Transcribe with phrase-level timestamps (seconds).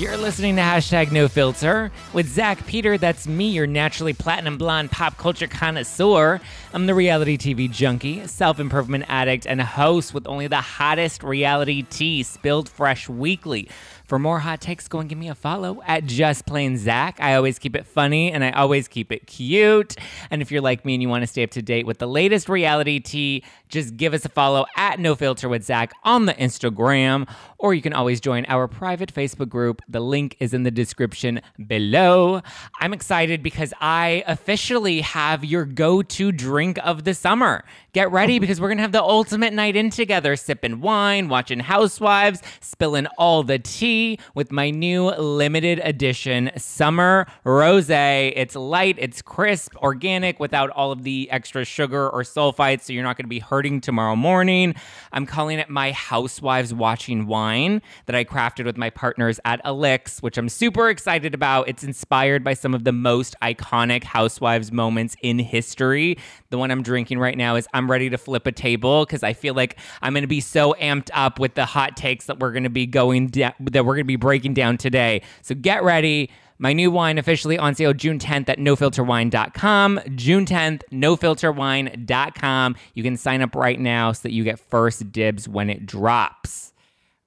[0.00, 2.96] You're listening to hashtag no filter with Zach Peter.
[2.96, 6.40] That's me, your naturally platinum blonde pop culture connoisseur.
[6.72, 11.82] I'm the reality TV junkie, self improvement addict, and host with only the hottest reality
[11.82, 13.68] tea spilled fresh weekly.
[14.10, 17.18] For more hot takes, go and give me a follow at Just Plain Zach.
[17.20, 19.94] I always keep it funny and I always keep it cute.
[20.32, 22.08] And if you're like me and you want to stay up to date with the
[22.08, 26.34] latest reality tea, just give us a follow at No Filter with Zach on the
[26.34, 29.80] Instagram, or you can always join our private Facebook group.
[29.88, 32.42] The link is in the description below.
[32.80, 37.64] I'm excited because I officially have your go to drink of the summer.
[37.92, 41.58] Get ready because we're going to have the ultimate night in together, sipping wine, watching
[41.58, 47.90] Housewives, spilling all the tea with my new limited edition summer rose.
[47.90, 53.02] It's light, it's crisp, organic, without all of the extra sugar or sulfites, so you're
[53.02, 54.76] not going to be hurting tomorrow morning.
[55.10, 60.22] I'm calling it my Housewives Watching Wine that I crafted with my partners at Elix,
[60.22, 61.68] which I'm super excited about.
[61.68, 66.18] It's inspired by some of the most iconic Housewives moments in history.
[66.50, 69.32] The one I'm drinking right now is I'm ready to flip a table because I
[69.32, 72.50] feel like I'm going to be so amped up with the hot takes that we're
[72.52, 75.22] going to be going that we're going to be breaking down today.
[75.42, 76.30] So get ready.
[76.58, 80.00] My new wine officially on sale June 10th at nofilterwine.com.
[80.14, 82.76] June 10th, nofilterwine.com.
[82.92, 86.69] You can sign up right now so that you get first dibs when it drops.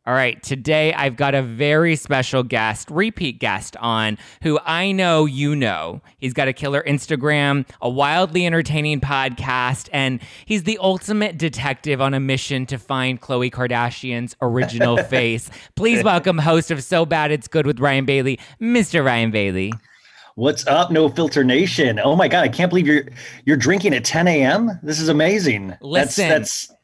[0.06, 5.26] All right, today I've got a very special guest, repeat guest on who I know
[5.26, 6.02] you know.
[6.18, 12.14] He's got a killer Instagram, a wildly entertaining podcast, and he's the ultimate detective on
[12.14, 15.50] a mission to find Khloe Kardashian's original face.
[15.78, 19.06] Please welcome host of So Bad It's Good with Ryan Bailey, Mr.
[19.06, 19.72] Ryan Bailey.
[20.36, 21.98] What's up, No Filter Nation?
[22.04, 23.06] Oh my god, I can't believe you're
[23.46, 24.70] you're drinking at 10 a.m.
[24.84, 25.78] This is amazing.
[25.80, 26.83] Listen, that's, that's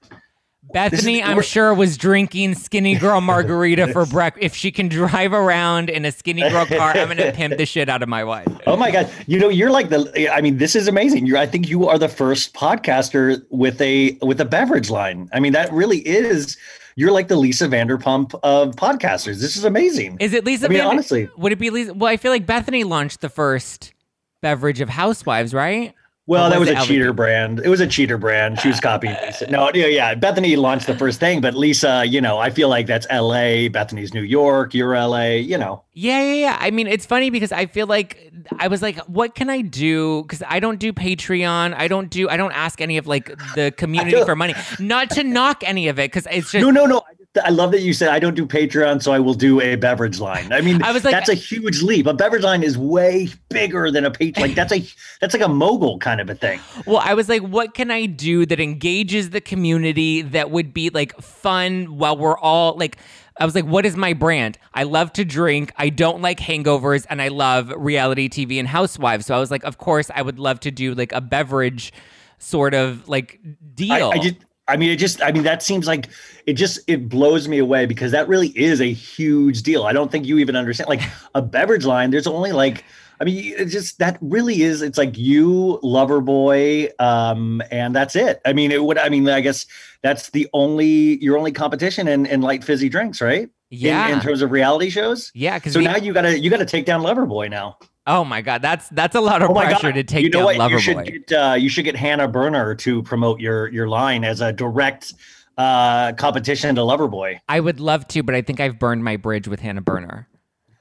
[0.74, 4.44] Bethenny, I'm sure, was drinking Skinny Girl margarita for breakfast.
[4.44, 7.90] If she can drive around in a Skinny Girl car, I'm gonna pimp the shit
[7.90, 8.48] out of my wife.
[8.68, 9.10] Oh my god!
[9.28, 10.30] You know, you're like the.
[10.32, 11.26] I mean, this is amazing.
[11.26, 11.38] You're.
[11.38, 15.30] I think you are the first podcaster with a with a beverage line.
[15.34, 16.58] I mean, that really is.
[16.96, 19.40] You're like the Lisa Vanderpump of podcasters.
[19.40, 20.18] This is amazing.
[20.20, 20.66] Is it Lisa?
[20.66, 21.94] I mean, honestly, would it be Lisa?
[21.94, 23.94] Well, I feel like Bethenny launched the first
[24.42, 25.94] beverage of Housewives, right?
[26.30, 27.60] Well, that was, a cheater brand.
[27.60, 28.60] It was a cheater brand.
[28.60, 29.50] She was ah, copying Lisa.
[29.50, 30.14] No, yeah, yeah.
[30.14, 33.68] Bethenny launched the first thing, but Lisa, you know, I feel like that's L.A.
[33.72, 34.76] Bethenny's New York.
[34.76, 35.40] You're L.A.
[35.40, 35.84] You know.
[35.94, 36.58] Yeah, yeah, yeah.
[36.60, 40.22] I mean, it's funny because I feel like I was like, what can I do?
[40.22, 41.74] Because I don't do Patreon.
[41.76, 42.30] I don't do.
[42.30, 44.54] I don't ask any of like the community for money.
[44.80, 47.00] Not to knock any of it because it's just no, no, no.
[47.00, 47.19] I
[47.50, 50.52] love that you said I don't do Patreon, so I will do a beverage line.
[50.52, 52.06] I mean, I was like, that's a huge leap.
[52.06, 54.38] A beverage line is way bigger than a page.
[54.38, 54.86] Like that's a
[55.22, 56.60] that's like a mogul kind of a thing.
[56.86, 60.90] Well, I was like, what can I do that engages the community that would be
[60.90, 62.98] like fun while we're all like.
[63.42, 64.58] I was like, what is my brand?
[64.74, 65.72] I love to drink.
[65.78, 69.28] I don't like hangovers, and I love reality TV and housewives.
[69.28, 71.94] So I was like, of course, I would love to do like a beverage
[72.40, 73.40] sort of like
[73.76, 74.12] deal.
[74.12, 74.36] I, I just
[74.70, 76.10] I mean, it just, I mean, that seems like
[76.46, 79.84] it just, it blows me away because that really is a huge deal.
[79.84, 80.90] I don't think you even understand.
[80.90, 81.02] Like
[81.36, 82.84] a beverage line, there's only like,
[83.22, 88.40] I mean, it just, that really is, it's like you, Loverboy, um, and that's it.
[88.46, 89.66] I mean, it would, I mean, I guess
[90.02, 93.50] that's the only, your only competition in, in light fizzy drinks, right?
[93.72, 94.08] Yeah.
[94.08, 95.32] In, in terms of reality shows.
[95.36, 95.60] Yeah.
[95.60, 97.78] So we, now you gotta, you gotta take down Loverboy now.
[98.10, 99.96] Oh my God, that's that's a lot of oh pressure God.
[99.96, 100.72] to take you know down what?
[100.72, 104.42] You should get uh, you should get Hannah Berner to promote your your line as
[104.42, 105.14] a direct
[105.60, 107.40] uh, competition to Loverboy.
[107.48, 110.28] I would love to, but I think I've burned my bridge with Hannah Berner.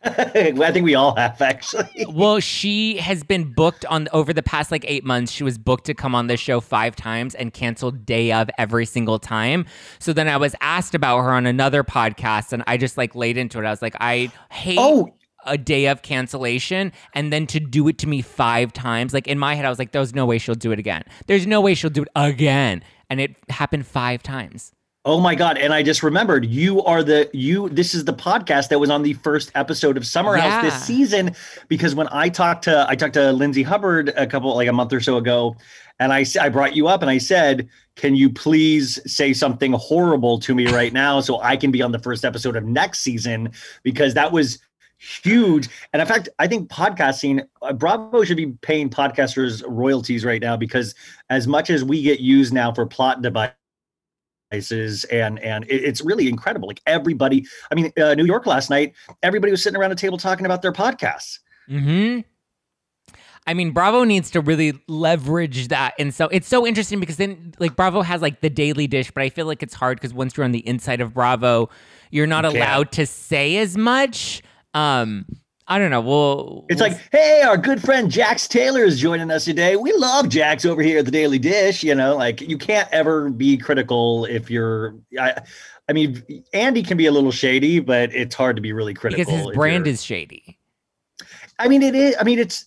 [0.04, 2.06] I think we all have actually.
[2.08, 5.30] well, she has been booked on over the past like eight months.
[5.30, 8.86] She was booked to come on this show five times and canceled day of every
[8.86, 9.66] single time.
[9.98, 13.36] So then I was asked about her on another podcast, and I just like laid
[13.36, 13.66] into it.
[13.66, 14.78] I was like, I hate.
[14.80, 15.10] Oh,
[15.48, 19.12] a day of cancellation and then to do it to me five times.
[19.14, 21.02] Like in my head, I was like, there's no way she'll do it again.
[21.26, 22.82] There's no way she'll do it again.
[23.10, 24.72] And it happened five times.
[25.04, 25.56] Oh my god!
[25.56, 27.70] And I just remembered you are the you.
[27.70, 30.62] This is the podcast that was on the first episode of Summer House yeah.
[30.62, 31.34] this season.
[31.68, 34.92] Because when I talked to I talked to Lindsay Hubbard a couple like a month
[34.92, 35.56] or so ago,
[35.98, 40.40] and I I brought you up and I said, "Can you please say something horrible
[40.40, 43.52] to me right now so I can be on the first episode of next season?"
[43.84, 44.58] Because that was
[44.98, 45.68] huge.
[45.92, 50.56] And in fact, I think podcasting, uh, Bravo should be paying podcasters royalties right now
[50.56, 50.94] because
[51.30, 56.28] as much as we get used now for plot devices and and it, it's really
[56.28, 56.68] incredible.
[56.68, 60.18] Like everybody, I mean, uh, New York last night, everybody was sitting around a table
[60.18, 61.38] talking about their podcasts.
[61.68, 62.20] Hmm.
[63.46, 67.54] I mean, Bravo needs to really leverage that, and so it's so interesting because then,
[67.58, 70.36] like, Bravo has like the daily dish, but I feel like it's hard because once
[70.36, 71.70] you're on the inside of Bravo,
[72.10, 74.42] you're not allowed to say as much
[74.78, 75.26] Um,
[75.66, 76.00] I don't know.
[76.00, 76.90] Well, it's we'll...
[76.90, 79.76] like, hey, our good friend Jax Taylor is joining us today.
[79.76, 81.82] We love Jax over here at the Daily Dish.
[81.82, 84.94] You know, like you can't ever be critical if you're.
[85.18, 85.40] I,
[85.88, 86.22] I mean,
[86.52, 89.54] Andy can be a little shady, but it's hard to be really critical because his
[89.54, 90.58] brand is shady.
[91.58, 92.14] I mean, it is.
[92.20, 92.66] I mean, it's.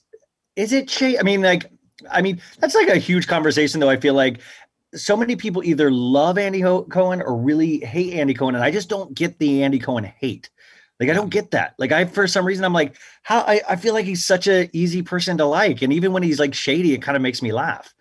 [0.57, 1.17] Is it shady?
[1.17, 1.71] I mean, like,
[2.11, 3.89] I mean, that's like a huge conversation, though.
[3.89, 4.41] I feel like
[4.93, 8.89] so many people either love Andy Cohen or really hate Andy Cohen, and I just
[8.89, 10.49] don't get the Andy Cohen hate.
[11.01, 11.73] Like I don't get that.
[11.79, 14.69] Like I for some reason I'm like, how I, I feel like he's such an
[14.71, 15.81] easy person to like.
[15.81, 17.93] And even when he's like shady, it kind of makes me laugh.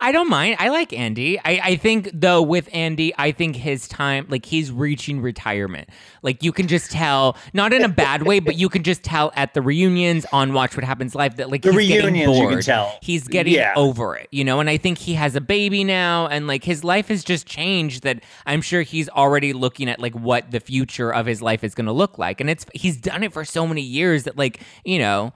[0.00, 0.56] I don't mind.
[0.58, 1.38] I like Andy.
[1.40, 5.88] I, I think though with Andy, I think his time like he's reaching retirement.
[6.22, 9.32] Like you can just tell, not in a bad way, but you can just tell
[9.36, 12.50] at the reunions on Watch What Happens Live that like the he's reunions getting bored.
[12.50, 13.74] you can tell he's getting yeah.
[13.76, 14.60] over it, you know.
[14.60, 18.02] And I think he has a baby now, and like his life has just changed.
[18.02, 21.74] That I'm sure he's already looking at like what the future of his life is
[21.74, 24.60] going to look like, and it's he's done it for so many years that like
[24.84, 25.32] you know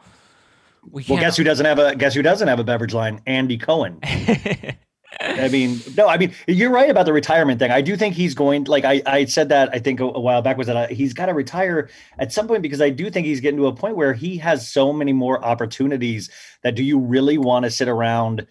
[0.90, 3.20] we well, guess who doesn't have a guess who doesn't have a beverage line?
[3.26, 3.98] Andy Cohen.
[5.20, 7.70] I mean, no, I mean, you're right about the retirement thing.
[7.70, 8.64] I do think he's going.
[8.64, 11.12] Like I, I said that I think a, a while back was that I, he's
[11.12, 11.88] got to retire
[12.18, 14.68] at some point because I do think he's getting to a point where he has
[14.68, 16.30] so many more opportunities
[16.62, 18.46] that do you really want to sit around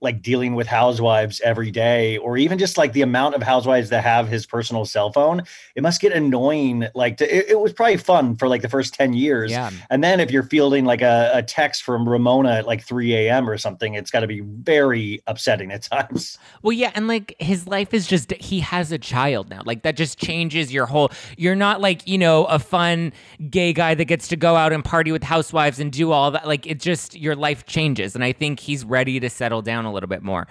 [0.00, 4.02] like dealing with housewives every day or even just like the amount of housewives that
[4.02, 5.42] have his personal cell phone
[5.74, 8.94] it must get annoying like to, it, it, was probably fun for like the first
[8.94, 9.50] 10 years.
[9.50, 9.70] Yeah.
[9.90, 13.48] and then if you're fielding like a, a text from ramona at like 3 a.m
[13.48, 16.38] or something it's got to be very upsetting at times.
[16.62, 19.62] Well yeah and like his life is just he has a child now.
[19.64, 23.12] Like that just changes your whole you're not like you know a fun
[23.50, 26.46] gay guy that gets to go out and party with housewives and do all that.
[26.46, 29.92] Like it just your life changes and i think he's ready to settle down a
[29.92, 30.46] little bit more.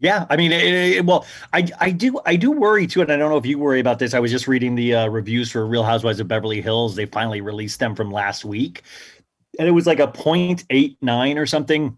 [0.00, 3.16] Yeah, I mean, it, it, well, I I do I do worry too, and I
[3.16, 4.14] don't know if you worry about this.
[4.14, 6.96] I was just reading the uh, reviews for Real Housewives of Beverly Hills.
[6.96, 8.82] They finally released them from last week,
[9.58, 11.96] and it was like a 0.89 or something.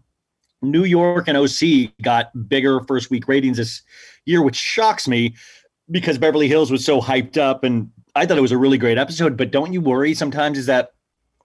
[0.61, 3.81] New York and OC got bigger first week ratings this
[4.25, 5.35] year, which shocks me
[5.89, 8.97] because Beverly Hills was so hyped up, and I thought it was a really great
[8.97, 9.37] episode.
[9.37, 10.91] But don't you worry sometimes is that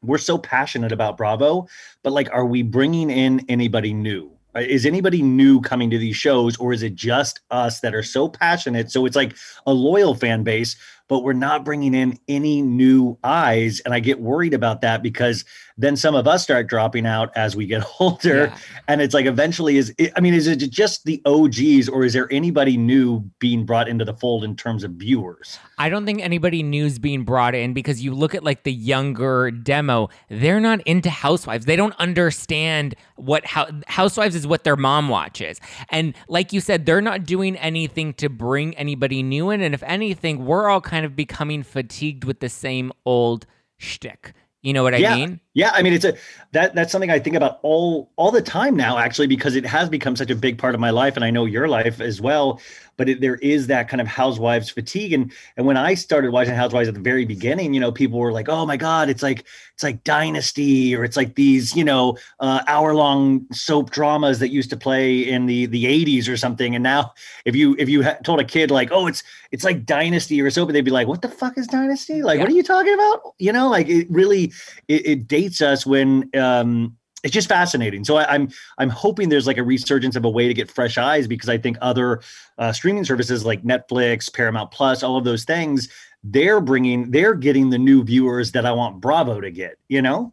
[0.02, 1.66] we're so passionate about Bravo,
[2.02, 4.30] but like, are we bringing in anybody new?
[4.56, 8.02] Uh, is anybody new coming to these shows, or is it just us that are
[8.02, 8.90] so passionate?
[8.90, 9.36] So it's like
[9.66, 10.76] a loyal fan base,
[11.08, 13.80] but we're not bringing in any new eyes.
[13.84, 15.44] And I get worried about that because
[15.78, 18.46] then some of us start dropping out as we get older.
[18.46, 18.58] Yeah.
[18.88, 22.12] And it's like eventually is it, I mean, is it just the OGs or is
[22.12, 25.58] there anybody new being brought into the fold in terms of viewers?
[25.78, 28.72] I don't think anybody new is being brought in because you look at like the
[28.72, 31.66] younger demo, they're not into housewives.
[31.66, 35.60] They don't understand what how, housewives is what their mom watches.
[35.90, 39.60] And like you said, they're not doing anything to bring anybody new in.
[39.60, 43.46] And if anything, we're all kind of becoming fatigued with the same old
[43.76, 44.32] shtick.
[44.62, 45.16] You know what I yeah.
[45.16, 45.40] mean?
[45.54, 46.14] Yeah, I mean it's a
[46.52, 49.88] that that's something I think about all all the time now actually because it has
[49.88, 52.60] become such a big part of my life and I know your life as well
[52.98, 56.54] but it, there is that kind of housewives fatigue and and when i started watching
[56.54, 59.46] housewives at the very beginning you know people were like oh my god it's like
[59.72, 64.50] it's like dynasty or it's like these you know uh, hour long soap dramas that
[64.50, 67.14] used to play in the the 80s or something and now
[67.46, 70.70] if you if you told a kid like oh it's it's like dynasty or soap
[70.72, 72.42] they'd be like what the fuck is dynasty like yeah.
[72.42, 74.52] what are you talking about you know like it really
[74.88, 78.04] it, it dates us when um it's just fascinating.
[78.04, 80.70] So I, am I'm, I'm hoping there's like a resurgence of a way to get
[80.70, 82.20] fresh eyes because I think other
[82.58, 85.88] uh, streaming services like Netflix, Paramount Plus, all of those things,
[86.22, 89.78] they're bringing they're getting the new viewers that I want Bravo to get.
[89.88, 90.32] You know,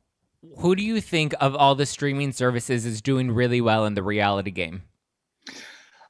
[0.58, 4.04] who do you think of all the streaming services is doing really well in the
[4.04, 4.84] reality game?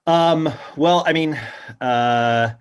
[0.07, 0.51] Um.
[0.75, 1.39] Well, I mean,
[1.79, 2.51] uh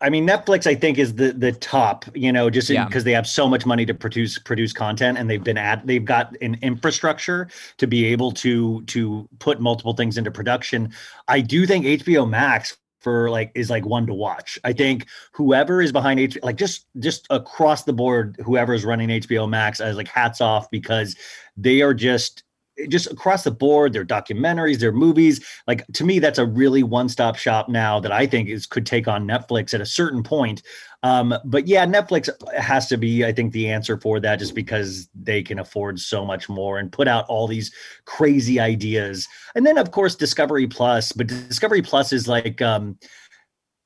[0.00, 2.04] I mean, Netflix, I think, is the the top.
[2.14, 3.00] You know, just because yeah.
[3.00, 6.34] they have so much money to produce produce content, and they've been at they've got
[6.40, 10.92] an infrastructure to be able to to put multiple things into production.
[11.28, 14.58] I do think HBO Max for like is like one to watch.
[14.64, 19.08] I think whoever is behind HBO, like just just across the board, whoever is running
[19.08, 21.16] HBO Max, I was like hats off because
[21.56, 22.42] they are just
[22.88, 25.44] just across the board their documentaries their movies.
[25.66, 29.08] Like to me that's a really one-stop shop now that i think is could take
[29.08, 30.62] on netflix at a certain point.
[31.02, 35.08] Um, but yeah netflix has to be i think the answer for that just because
[35.14, 37.72] they can afford so much more and put out all these
[38.04, 39.26] crazy ideas.
[39.54, 42.98] And then of course discovery plus but discovery plus is like um,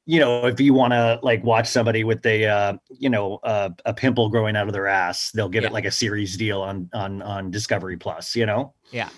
[0.06, 3.70] you know, if you want to like watch somebody with a, uh, you know, uh,
[3.86, 5.70] a pimple growing out of their ass, they'll give yeah.
[5.70, 8.36] it like a series deal on on on Discovery Plus.
[8.36, 8.74] You know.
[8.90, 9.08] Yeah.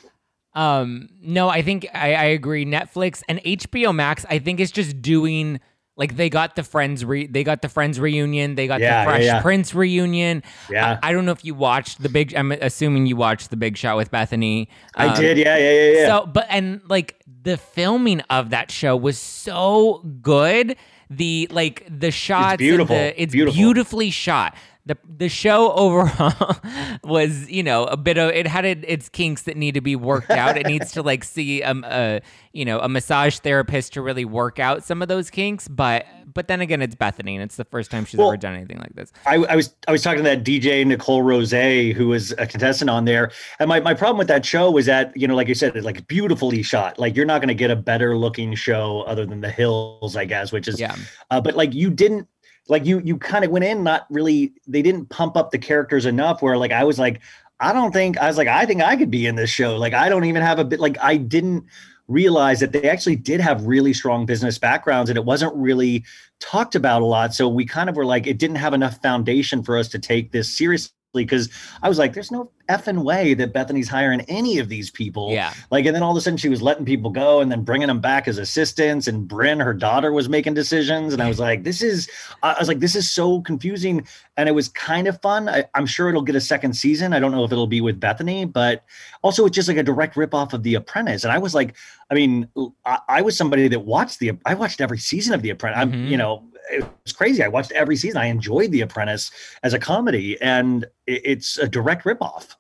[0.55, 1.09] Um.
[1.21, 2.65] No, I think I, I agree.
[2.65, 5.61] Netflix and HBO Max, I think is just doing
[5.97, 9.11] Like they got the friends re- they got the friends reunion, they got yeah, the
[9.11, 9.43] Fresh yeah, yeah.
[9.43, 10.43] Prince reunion.
[10.71, 10.99] Yeah.
[11.03, 13.79] I, I, don't know if you watched the big I'm assuming you watched the big
[13.79, 14.69] shot with Bethenny.
[14.95, 16.07] Um, I did, yeah, yeah, yeah, yeah.
[16.07, 20.77] So but and like the filming of that show was so good.
[21.09, 22.97] The like the shots it's beautiful.
[22.97, 23.57] The, it's beautiful.
[23.57, 26.57] beautifully shot the the show overall
[27.05, 30.31] was you know a bit of it had its kinks that need to be worked
[30.31, 30.57] out.
[30.57, 32.21] it needs to like see um, a
[32.53, 35.67] you know a massage therapist to really work out some of those kinks.
[35.67, 38.55] But but then again, it's Bethenny, and it's the first time she's well, ever done
[38.55, 39.11] anything like this.
[39.25, 42.91] I, I, was I was talking to that DJ Nicole Rose, who was a contestant
[42.91, 45.55] on there, and my my problem with that show was that you know like you
[45.55, 46.99] said, it's like beautifully shot.
[46.99, 50.27] Like you're not going to get a better looking show other than The Hills, I
[50.27, 50.95] guess, which is yeah.
[51.31, 52.29] Uh, but like you didn't
[52.69, 56.07] like you you kind of went in not really they didn't pump up the characters
[56.07, 57.21] enough where like I was like
[57.61, 59.77] I don't think I was like I think I could be in this show.
[59.77, 61.65] Like I don't even have a bit like I didn't
[62.09, 66.05] realize that they actually did have really strong business backgrounds and it wasn't really
[66.39, 67.35] talked about a lot.
[67.35, 70.33] So we kind of were like it didn't have enough foundation for us to take
[70.33, 71.49] this seriously because
[71.83, 75.31] I was like, there's no effing way that Bethenny's hiring any of these people.
[75.31, 75.53] Yeah.
[75.71, 77.89] Like, and then all of a sudden she was letting people go and then bringing
[77.89, 79.07] them back as assistants.
[79.07, 81.13] And Bryn, her daughter, was making decisions.
[81.13, 82.11] And I was like, this is,
[82.43, 84.07] I was like, this is so confusing.
[84.37, 85.49] And it was kind of fun.
[85.49, 87.13] I, am sure it'll get a second season.
[87.13, 88.85] I don't know if it'll be with Bethenny, but
[89.23, 91.25] also it's just like a direct rip off of The Apprentice.
[91.25, 91.77] And I was like,
[92.11, 92.49] I mean,
[92.85, 95.85] I, I was somebody that watched the, I watched every season of The Apprentice.
[95.85, 95.95] Mm-hmm.
[95.95, 97.43] I'm, you know, it was crazy.
[97.43, 98.19] I watched every season.
[98.19, 99.31] I enjoyed The Apprentice
[99.63, 102.57] as a comedy, and it's a direct ripoff.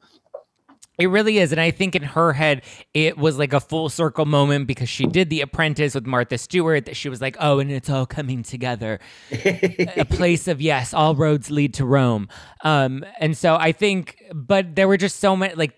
[0.98, 1.52] It really is.
[1.52, 2.62] And I think in her head,
[2.94, 6.86] it was like a full circle moment because she did The Apprentice with Martha Stewart
[6.86, 8.98] that she was like, oh, and it's all coming together.
[9.30, 12.28] a place of, yes, all roads lead to Rome.
[12.62, 15.74] Um, and so I think, but there were just so many, like,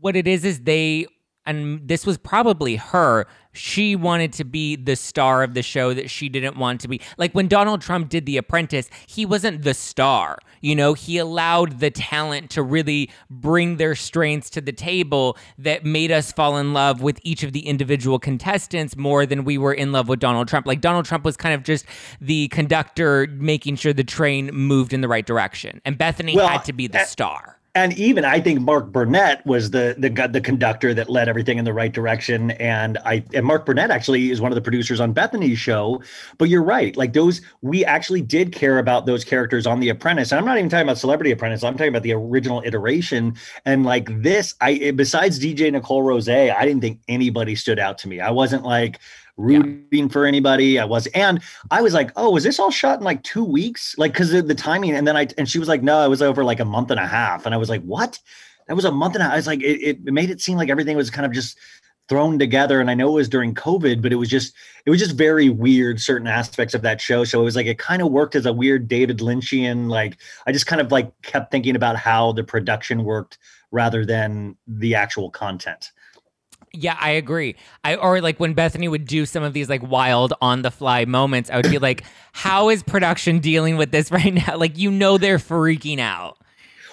[0.00, 1.06] what it is is they,
[1.46, 3.26] and this was probably her
[3.56, 7.00] she wanted to be the star of the show that she didn't want to be.
[7.16, 10.38] Like when Donald Trump did The Apprentice, he wasn't the star.
[10.60, 15.84] You know, he allowed the talent to really bring their strengths to the table that
[15.84, 19.74] made us fall in love with each of the individual contestants more than we were
[19.74, 20.66] in love with Donald Trump.
[20.66, 21.86] Like Donald Trump was kind of just
[22.20, 25.80] the conductor making sure the train moved in the right direction.
[25.84, 29.70] And Bethenny well, had to be the star and even I think Mark Burnett was
[29.70, 32.52] the the the conductor that led everything in the right direction.
[32.52, 36.02] And I and Mark Burnett actually is one of the producers on Bethenny's show.
[36.38, 40.32] But you're right, like those we actually did care about those characters on The Apprentice.
[40.32, 41.62] And I'm not even talking about Celebrity Apprentice.
[41.62, 43.36] I'm talking about the original iteration.
[43.66, 48.08] And like this, I besides DJ Nicole Rose, I didn't think anybody stood out to
[48.08, 48.20] me.
[48.20, 49.00] I wasn't like
[49.36, 50.08] rooting yeah.
[50.08, 50.78] for anybody.
[50.78, 51.40] I was, and
[51.70, 53.94] I was like, oh, was this all shot in like two weeks?
[53.98, 54.92] Like, cause of the timing.
[54.92, 57.00] And then I, and she was like, no, it was over like a month and
[57.00, 57.46] a half.
[57.46, 58.18] And I was like, what?
[58.66, 59.34] That was a month and a half.
[59.34, 61.58] I was like, it, it made it seem like everything was kind of just
[62.08, 62.80] thrown together.
[62.80, 65.48] And I know it was during COVID, but it was just, it was just very
[65.48, 67.24] weird, certain aspects of that show.
[67.24, 70.52] So it was like, it kind of worked as a weird David Lynchian, like, I
[70.52, 73.38] just kind of like kept thinking about how the production worked
[73.72, 75.90] rather than the actual content.
[76.76, 77.56] Yeah, I agree.
[77.84, 81.04] I or like when Bethenny would do some of these like wild on the fly
[81.04, 84.90] moments, I would be like, "How is production dealing with this right now?" Like you
[84.90, 86.38] know they're freaking out.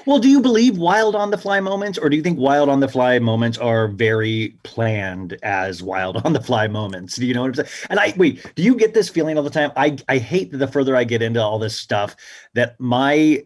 [0.05, 2.81] Well, do you believe wild on the fly moments, or do you think wild on
[2.81, 7.15] the fly moments are very planned as wild on the fly moments?
[7.15, 7.69] Do you know what I'm saying?
[7.89, 9.71] And I wait, do you get this feeling all the time?
[9.77, 12.15] I I hate that the further I get into all this stuff,
[12.53, 13.43] that my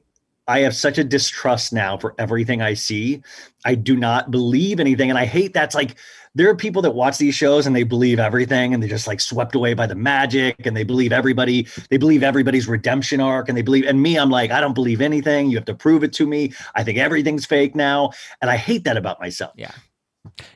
[0.48, 3.22] I have such a distrust now for everything I see.
[3.66, 5.10] I do not believe anything.
[5.10, 5.96] And I hate that's like
[6.38, 9.20] there are people that watch these shows and they believe everything and they're just like
[9.20, 13.58] swept away by the magic and they believe everybody, they believe everybody's redemption arc and
[13.58, 15.50] they believe, and me, I'm like, I don't believe anything.
[15.50, 16.54] You have to prove it to me.
[16.76, 18.12] I think everything's fake now.
[18.40, 19.54] And I hate that about myself.
[19.56, 19.72] Yeah.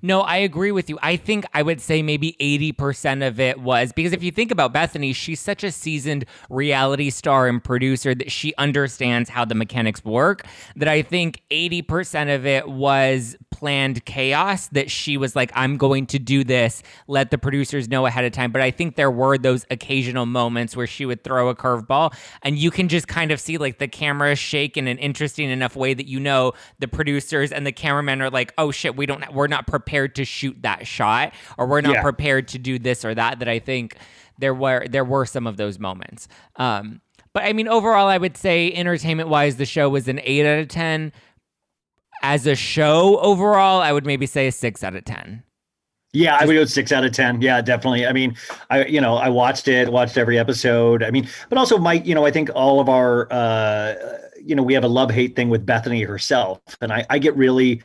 [0.01, 0.99] No, I agree with you.
[1.01, 4.73] I think I would say maybe 80% of it was because if you think about
[4.73, 10.03] Bethenny, she's such a seasoned reality star and producer that she understands how the mechanics
[10.03, 10.45] work
[10.75, 16.07] that I think 80% of it was planned chaos that she was like, I'm going
[16.07, 18.51] to do this, let the producers know ahead of time.
[18.51, 22.57] But I think there were those occasional moments where she would throw a curveball and
[22.57, 25.93] you can just kind of see like the camera shake in an interesting enough way
[25.93, 29.45] that you know the producers and the cameramen are like, oh shit, we don't, we're
[29.45, 32.01] not prepared to shoot that shot or we're not yeah.
[32.01, 33.95] prepared to do this or that that I think
[34.39, 36.27] there were there were some of those moments.
[36.55, 37.01] Um,
[37.31, 40.59] but I mean overall I would say entertainment wise the show was an 8 out
[40.61, 41.13] of 10.
[42.21, 45.43] As a show overall, I would maybe say a 6 out of 10.
[46.13, 47.41] Yeah, I would go six out of ten.
[47.41, 48.05] Yeah, definitely.
[48.05, 48.35] I mean,
[48.69, 51.03] I you know I watched it, watched every episode.
[51.03, 53.93] I mean, but also Mike, you know, I think all of our uh,
[54.43, 57.35] you know, we have a love hate thing with Bethenny herself, and I, I get
[57.35, 57.81] really,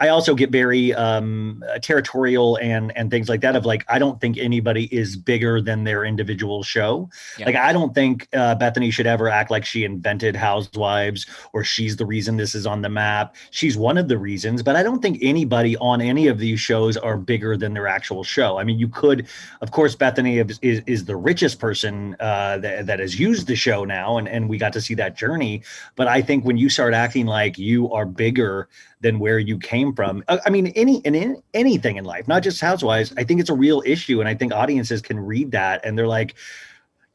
[0.00, 3.56] I also get very um, territorial and and things like that.
[3.56, 7.10] Of like, I don't think anybody is bigger than their individual show.
[7.38, 7.46] Yeah.
[7.46, 11.96] Like, I don't think uh, Bethenny should ever act like she invented Housewives or she's
[11.96, 13.36] the reason this is on the map.
[13.50, 16.96] She's one of the reasons, but I don't think anybody on any of these shows
[16.96, 18.58] are bigger than their actual show.
[18.58, 19.26] I mean, you could,
[19.60, 23.56] of course, Bethenny is is, is the richest person uh, that that has used the
[23.56, 25.62] show now, and and we got to see that journey
[25.96, 28.68] but I think when you start acting like you are bigger
[29.00, 32.60] than where you came from, uh, I mean, any in anything in life, not just
[32.60, 35.96] housewives, I think it's a real issue, and I think audiences can read that and
[35.98, 36.34] they're like,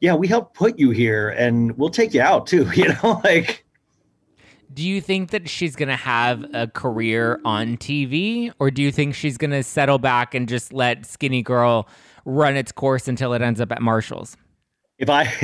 [0.00, 3.64] "Yeah, we helped put you here, and we'll take you out too." You know, like.
[4.72, 8.90] Do you think that she's going to have a career on TV or do you
[8.90, 11.86] think she's going to settle back and just let Skinny Girl
[12.24, 14.36] run its course until it ends up at Marshall's?
[14.98, 15.24] If I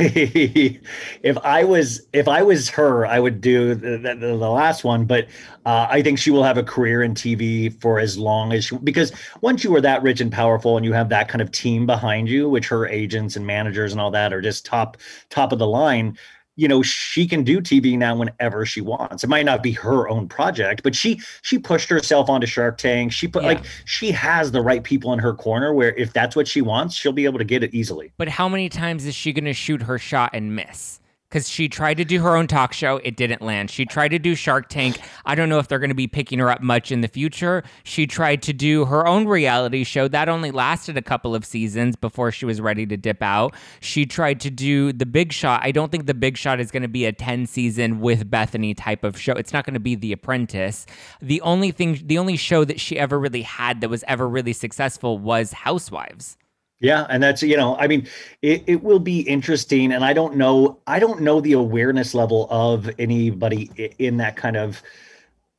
[1.22, 5.04] if I was if I was her, I would do the, the, the last one.
[5.06, 5.26] But
[5.66, 8.76] uh, I think she will have a career in TV for as long as she,
[8.78, 11.84] because once you are that rich and powerful, and you have that kind of team
[11.86, 14.96] behind you, which her agents and managers and all that are just top
[15.30, 16.16] top of the line
[16.60, 19.24] you know she can do tv now whenever she wants.
[19.24, 23.12] It might not be her own project but she she pushed herself onto shark tank.
[23.12, 23.48] She put yeah.
[23.48, 26.94] like she has the right people in her corner where if that's what she wants
[26.94, 28.12] she'll be able to get it easily.
[28.18, 30.99] But how many times is she going to shoot her shot and miss
[31.30, 32.96] because she tried to do her own talk show.
[33.04, 33.70] It didn't land.
[33.70, 34.98] She tried to do Shark Tank.
[35.24, 37.62] I don't know if they're going to be picking her up much in the future.
[37.84, 40.08] She tried to do her own reality show.
[40.08, 43.54] That only lasted a couple of seasons before she was ready to dip out.
[43.78, 45.60] She tried to do The Big Shot.
[45.62, 48.74] I don't think The Big Shot is going to be a 10 season with Bethenny
[48.76, 49.34] type of show.
[49.34, 50.84] It's not going to be The Apprentice.
[51.22, 54.52] The only thing, the only show that she ever really had that was ever really
[54.52, 56.36] successful was Housewives.
[56.80, 58.08] Yeah, and that's you know, I mean,
[58.40, 62.48] it, it will be interesting, and I don't know, I don't know the awareness level
[62.50, 64.82] of anybody in that kind of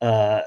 [0.00, 0.40] uh,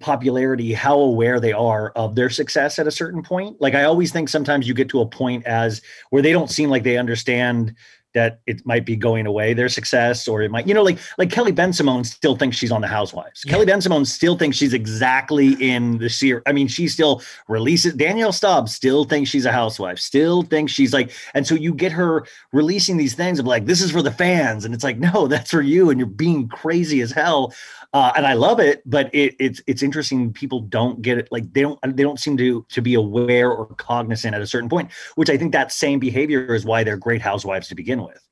[0.00, 3.58] popularity, how aware they are of their success at a certain point.
[3.60, 6.68] Like I always think sometimes you get to a point as where they don't seem
[6.68, 7.74] like they understand
[8.14, 11.30] that it might be going away their success or it might you know like like
[11.30, 13.52] kelly ben bensimon still thinks she's on the housewives yeah.
[13.52, 18.32] kelly bensimon still thinks she's exactly in the series i mean she still releases danielle
[18.32, 22.24] staub still thinks she's a housewife still thinks she's like and so you get her
[22.52, 25.50] releasing these things of like this is for the fans and it's like no that's
[25.50, 27.52] for you and you're being crazy as hell
[27.94, 30.32] uh, and I love it, but it, it's it's interesting.
[30.32, 33.66] People don't get it, like they don't they don't seem to to be aware or
[33.76, 34.90] cognizant at a certain point.
[35.14, 38.22] Which I think that same behavior is why they're great housewives to begin with.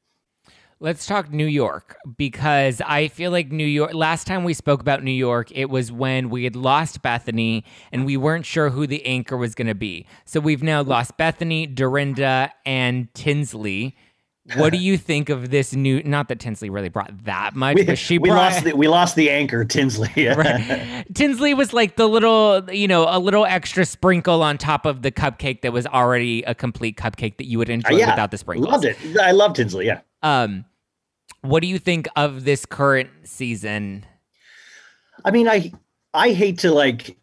[0.79, 3.95] Let's talk New York because I feel like New York.
[3.95, 8.05] Last time we spoke about New York, it was when we had lost Bethenny and
[8.05, 10.07] we weren't sure who the anchor was going to be.
[10.27, 13.97] So we've now lost Bethenny, Dorinda, and Tinsley.
[14.54, 16.02] What do you think of this new?
[16.04, 18.88] Not that Tinsley really brought that much, we, but she we brought, lost the, we
[18.88, 20.28] lost the anchor Tinsley.
[20.28, 21.04] right.
[21.14, 25.11] Tinsley was like the little, you know, a little extra sprinkle on top of the
[25.11, 28.38] cupcake that was already a complete cupcake that you would enjoy uh, yeah, without the
[28.38, 28.70] sprinkles.
[28.70, 28.96] Loved it.
[29.20, 29.87] I love Tinsley.
[29.87, 30.00] Yeah.
[30.22, 30.64] Um,
[31.40, 34.06] what do you think of this current season?
[35.24, 35.72] I mean, I
[36.14, 37.16] I hate to like.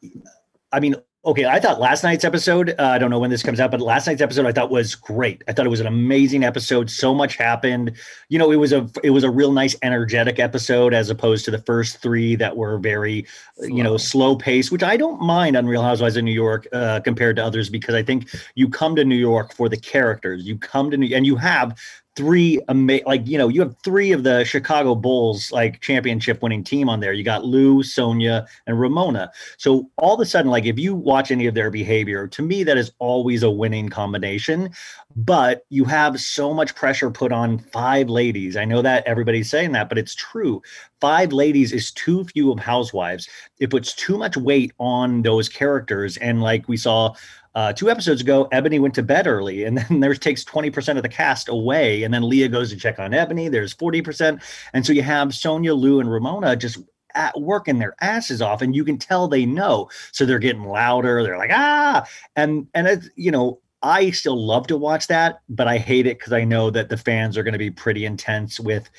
[0.72, 3.62] I mean, Okay, I thought last night's episode, uh, I don't know when this comes
[3.62, 5.42] out, but last night's episode I thought was great.
[5.48, 6.92] I thought it was an amazing episode.
[6.92, 7.94] So much happened.
[8.28, 11.52] You know, it was a it was a real nice energetic episode as opposed to
[11.52, 13.68] the first 3 that were very, slow.
[13.68, 17.00] you know, slow pace, which I don't mind on Real Housewives of New York uh,
[17.00, 20.44] compared to others because I think you come to New York for the characters.
[20.44, 21.80] You come to New and you have
[22.16, 26.64] three ama- like you know you have three of the Chicago Bulls like championship winning
[26.64, 27.14] team on there.
[27.14, 29.32] You got Lou, Sonja, and Ramona.
[29.58, 32.64] So all of a sudden, like if you watch any of their behavior, to me
[32.64, 34.70] that is always a winning combination.
[35.16, 38.58] But you have so much pressure put on five ladies.
[38.58, 40.62] I know that everybody's saying that, but it's true.
[41.00, 43.30] Five ladies is too few of housewives.
[43.60, 46.18] It puts too much weight on those characters.
[46.18, 47.14] And like we saw
[47.56, 51.04] uh, two episodes ago, Eboni went to bed early, and then there's takes 20% of
[51.04, 52.04] the cast away.
[52.04, 54.42] And then Leah goes to check on Eboni, There's 40%.
[54.74, 56.80] And so you have Sonja, Lou, and Ramona just
[57.16, 61.22] at working their asses off and you can tell they know so they're getting louder
[61.22, 62.04] they're like ah
[62.36, 66.18] and and it's you know I still love to watch that, but I hate it
[66.18, 68.90] because I know that the fans are going to be pretty intense with,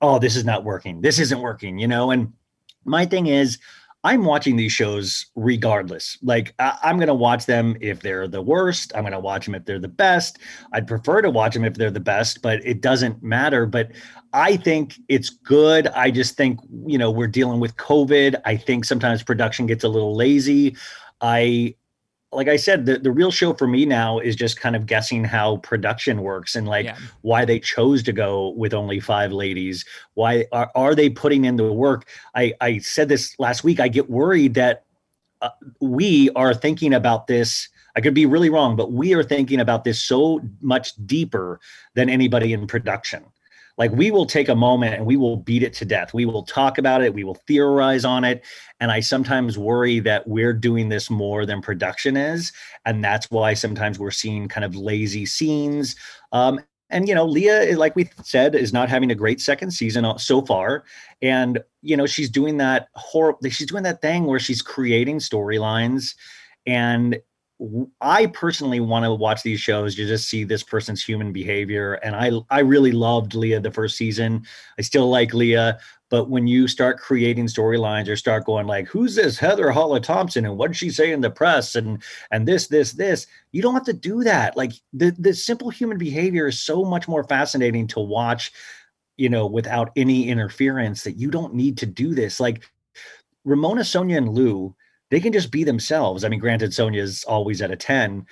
[0.00, 1.02] oh, this is not working.
[1.02, 2.10] This isn't working, you know?
[2.10, 2.32] And
[2.86, 3.58] my thing is,
[4.02, 6.16] I'm watching these shows regardless.
[6.22, 8.92] Like I, am going to watch them if they're the worst.
[8.94, 10.38] I'm going to watch them if they're the best.
[10.72, 13.66] I'd prefer to watch them if they're the best, but it doesn't matter.
[13.66, 13.92] But
[14.32, 15.88] I think it's good.
[15.88, 18.40] I just think you know we're dealing with COVID.
[18.44, 20.76] I think sometimes production gets a little lazy.
[21.20, 21.74] I
[22.32, 25.24] like I said, the, the real show for me now is just kind of guessing
[25.24, 26.96] how production works and like yeah.
[27.22, 29.84] why they chose to go with only five ladies.
[30.14, 32.08] Why are, are they putting in the work?
[32.34, 33.80] I, I said this last week.
[33.80, 34.84] I get worried that
[35.42, 37.68] uh, we are thinking about this.
[37.96, 41.58] I could be really wrong, but we are thinking about this so much deeper
[41.94, 43.24] than anybody in production.
[43.80, 46.12] Like we will take a moment and we will beat it to death.
[46.12, 47.14] We will talk about it.
[47.14, 48.44] We will theorize on it.
[48.78, 52.52] And I sometimes worry that we're doing this more than production is.
[52.84, 55.96] And that's why sometimes we're seeing kind of lazy scenes.
[56.30, 60.04] Um, and you know leah like we said is not having a great second season
[60.18, 60.82] so far
[61.22, 66.16] and you know she's doing that horrible she's doing that thing where she's creating storylines
[66.66, 67.20] and
[68.00, 71.94] I personally want to watch these shows to just see this person's human behavior.
[71.94, 74.46] And I I really loved Leah the first season.
[74.78, 79.14] I still like Leah, but when you start creating storylines or start going like, who's
[79.14, 82.66] this Heather Holla Thomson and what did she say in the press and and this
[82.68, 84.56] this this, you don't have to do that.
[84.56, 88.52] Like the the simple human behavior is so much more fascinating to watch,
[89.18, 91.04] you know, without any interference.
[91.04, 92.40] That you don't need to do this.
[92.40, 92.70] Like
[93.44, 94.74] Ramona, Sonja, and Lou
[95.10, 96.24] they can just be themselves.
[96.24, 98.26] I mean, granted, Sonja's always at a 10,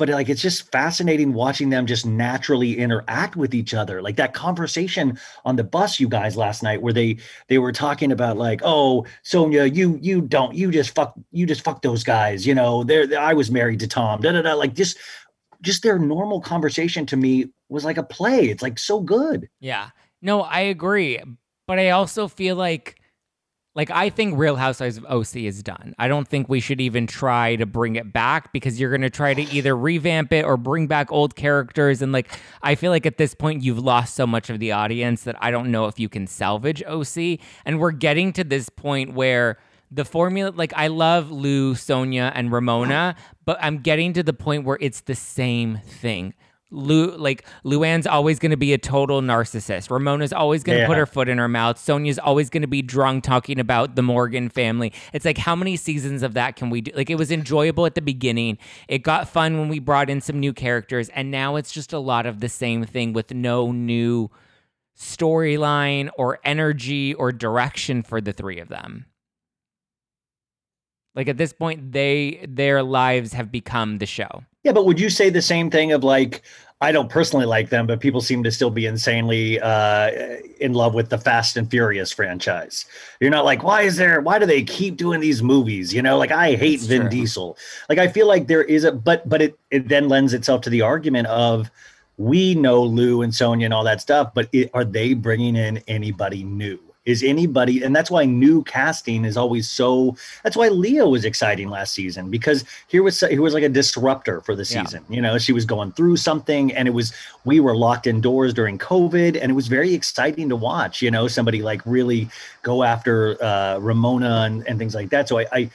[0.00, 4.00] but like it's just fascinating watching them just naturally interact with each other.
[4.00, 7.18] Like that conversation on the bus, you guys last night, where they
[7.48, 11.62] they were talking about like, oh, Sonja, you you don't you just fuck you just
[11.62, 12.82] fuck those guys, you know.
[12.82, 14.22] There, I was married to Tom.
[14.22, 14.54] Da da da.
[14.54, 14.96] Like just
[15.60, 18.48] just their normal conversation to me was like a play.
[18.48, 19.50] It's like so good.
[19.60, 19.90] Yeah.
[20.22, 21.22] No, I agree,
[21.66, 22.99] but I also feel like
[23.74, 25.94] like I think Real Housewives of OC is done.
[25.98, 29.10] I don't think we should even try to bring it back because you're going to
[29.10, 32.28] try to either revamp it or bring back old characters and like
[32.62, 35.50] I feel like at this point you've lost so much of the audience that I
[35.50, 39.58] don't know if you can salvage OC and we're getting to this point where
[39.92, 44.64] the formula like I love Lou, Sonja and Ramona, but I'm getting to the point
[44.64, 46.34] where it's the same thing.
[46.70, 49.90] Lu like Luann's always going to be a total narcissist.
[49.90, 50.86] Ramona's always going to yeah.
[50.86, 51.76] put her foot in her mouth.
[51.76, 54.92] Sonja's always going to be drunk talking about the Morgan family.
[55.12, 56.92] It's like how many seasons of that can we do?
[56.94, 58.58] Like it was enjoyable at the beginning.
[58.88, 61.98] It got fun when we brought in some new characters and now it's just a
[61.98, 64.30] lot of the same thing with no new
[64.96, 69.06] storyline or energy or direction for the three of them.
[71.14, 74.44] Like at this point they their lives have become the show.
[74.62, 76.42] Yeah, but would you say the same thing of like
[76.82, 80.10] I don't personally like them, but people seem to still be insanely uh,
[80.60, 82.86] in love with the Fast and Furious franchise.
[83.20, 84.22] You're not like, why is there?
[84.22, 85.92] Why do they keep doing these movies?
[85.92, 87.10] You know, like I hate That's Vin true.
[87.10, 87.58] Diesel.
[87.90, 90.70] Like I feel like there is a, but but it it then lends itself to
[90.70, 91.70] the argument of
[92.16, 95.78] we know Lou and Sonja and all that stuff, but it, are they bringing in
[95.86, 96.78] anybody new?
[97.10, 101.68] Is anybody and that's why new casting is always so that's why Leah was exciting
[101.68, 105.16] last season because here was here was like a disruptor for the season yeah.
[105.16, 107.12] you know she was going through something and it was
[107.44, 111.26] we were locked indoors during covid and it was very exciting to watch you know
[111.26, 112.28] somebody like really
[112.62, 115.70] go after uh, ramona and, and things like that so I, I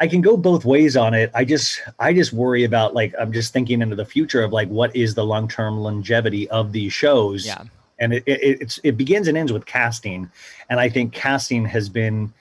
[0.00, 1.30] I can go both ways on it.
[1.34, 4.68] I just I just worry about like I'm just thinking into the future of like
[4.68, 7.46] what is the long term longevity of these shows.
[7.46, 7.62] Yeah
[7.98, 10.30] and it, it, it's it begins and ends with casting.
[10.70, 12.32] And i think casting has been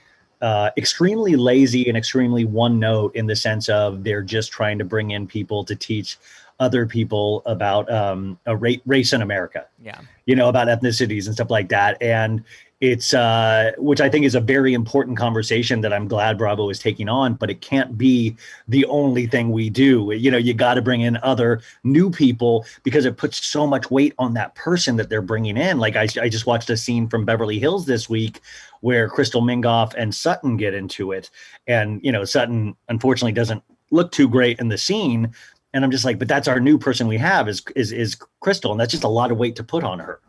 [0.41, 4.83] uh, extremely lazy and extremely one note in the sense of they're just trying to
[4.83, 6.17] bring in people to teach
[6.59, 9.65] other people about um, a ra- race in america.
[9.81, 10.01] Yeah.
[10.25, 12.01] You know about ethnicities and stuff like that.
[12.01, 12.43] And
[12.83, 16.79] it's uh, which I think is a very important conversation that I'm glad Bravo is
[16.79, 18.35] taking on, but it can't be
[18.67, 20.11] the only thing we do.
[20.11, 23.89] You know, you got to bring in other new people because it puts so much
[23.89, 25.79] weight on that person that they're bringing in.
[25.79, 28.41] Like I, I just watched a scene from Beverly Hills this week
[28.81, 31.29] where Crystal Minkoff and Sutton get into it,
[31.67, 35.33] and you know Sutton unfortunately doesn't look too great in the scene,
[35.73, 38.71] and I'm just like, but that's our new person we have is is is Crystal,
[38.71, 40.19] and that's just a lot of weight to put on her.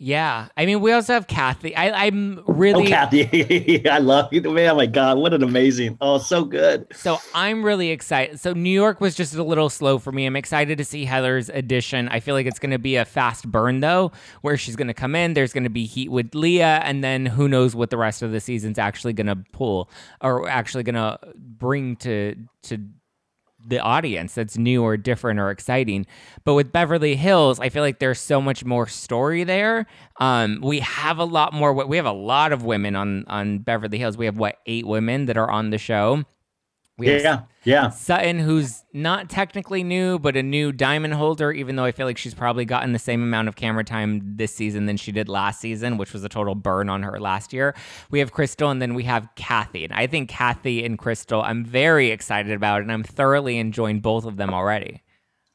[0.00, 1.74] Yeah, I mean, we also have Kathy.
[1.74, 3.88] I, am really oh, Kathy.
[3.90, 4.70] I love you, man.
[4.70, 5.98] Oh my God, what an amazing!
[6.00, 6.86] Oh, so good.
[6.94, 8.38] So I'm really excited.
[8.38, 10.26] So New York was just a little slow for me.
[10.26, 12.08] I'm excited to see Heather's addition.
[12.08, 14.12] I feel like it's going to be a fast burn though,
[14.42, 15.34] where she's going to come in.
[15.34, 18.30] There's going to be heat with Leah, and then who knows what the rest of
[18.30, 22.78] the season's actually going to pull or actually going to bring to to
[23.68, 26.06] the audience that's new or different or exciting.
[26.44, 29.86] But with Beverly Hills, I feel like there's so much more story there.
[30.20, 31.72] Um, we have a lot more.
[31.72, 34.16] We have a lot of women on on Beverly Hills.
[34.16, 36.24] We have what eight women that are on the show.
[36.98, 37.90] Yeah, yeah.
[37.90, 42.18] Sutton, who's not technically new, but a new diamond holder, even though I feel like
[42.18, 45.60] she's probably gotten the same amount of camera time this season than she did last
[45.60, 47.74] season, which was a total burn on her last year.
[48.10, 49.84] We have Crystal, and then we have Kathy.
[49.84, 54.24] And I think Kathy and Crystal, I'm very excited about, and I'm thoroughly enjoying both
[54.24, 55.02] of them already.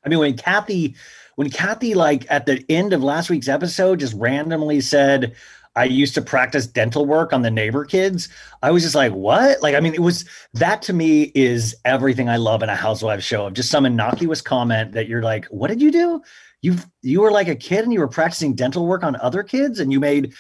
[0.06, 0.96] I mean, when Kathy,
[1.36, 5.36] when Kathy, like at the end of last week's episode, just randomly said,
[5.76, 8.30] I used to practice dental work on the neighbor kids.
[8.62, 9.62] I was just like, what?
[9.62, 13.24] Like, I mean, it was that to me is everything I love in a housewife
[13.24, 16.22] show of just some innocuous comment that you're like, what did you do?
[16.62, 19.80] You you were like a kid and you were practicing dental work on other kids
[19.80, 20.34] and you made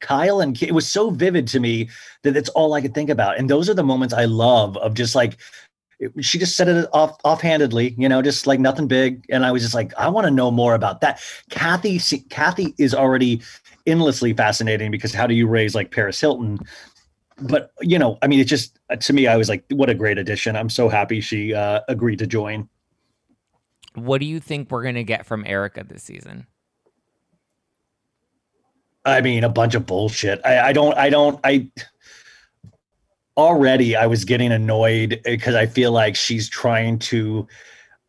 [0.00, 1.88] Kyle and it was so vivid to me
[2.22, 3.38] that it's all I could think about.
[3.38, 5.38] And those are the moments I love of just like
[6.20, 9.24] she just said it off offhandedly, you know, just like nothing big.
[9.30, 11.20] And I was just like, I want to know more about that.
[11.50, 11.98] Kathy,
[12.30, 13.42] Kathy is already
[13.88, 16.58] endlessly fascinating because how do you raise like Paris Hilton?
[17.40, 20.18] But you know, I mean, it's just to me, I was like, what a great
[20.18, 20.56] addition.
[20.56, 22.68] I'm so happy she uh, agreed to join.
[23.94, 26.46] What do you think we're gonna get from Erika this season?
[29.04, 30.40] I mean, a bunch of bullshit.
[30.44, 31.70] I, I don't, I don't, I
[33.38, 37.46] already I was getting annoyed because I feel like she's trying to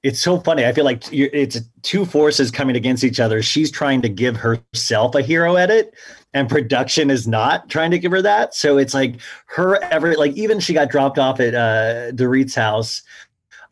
[0.01, 0.65] it's so funny.
[0.65, 3.41] I feel like it's two forces coming against each other.
[3.41, 5.93] She's trying to give herself a hero edit,
[6.33, 8.55] and production is not trying to give her that.
[8.55, 9.15] So it's like
[9.47, 13.01] her ever like even she got dropped off at uh Dorit's house,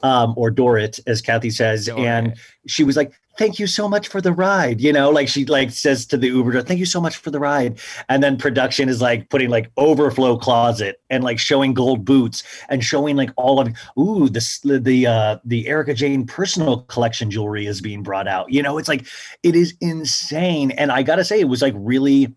[0.04, 2.06] um, or Dorit, as Kathy says, Dorit.
[2.06, 2.36] and
[2.68, 5.72] she was like, thank you so much for the ride you know like she like
[5.72, 7.80] says to the uber driver thank you so much for the ride
[8.10, 12.84] and then production is like putting like overflow closet and like showing gold boots and
[12.84, 17.80] showing like all of ooh this the uh the erika jayne personal collection jewelry is
[17.80, 19.06] being brought out you know it's like
[19.44, 22.36] it is insane and i gotta say it was like really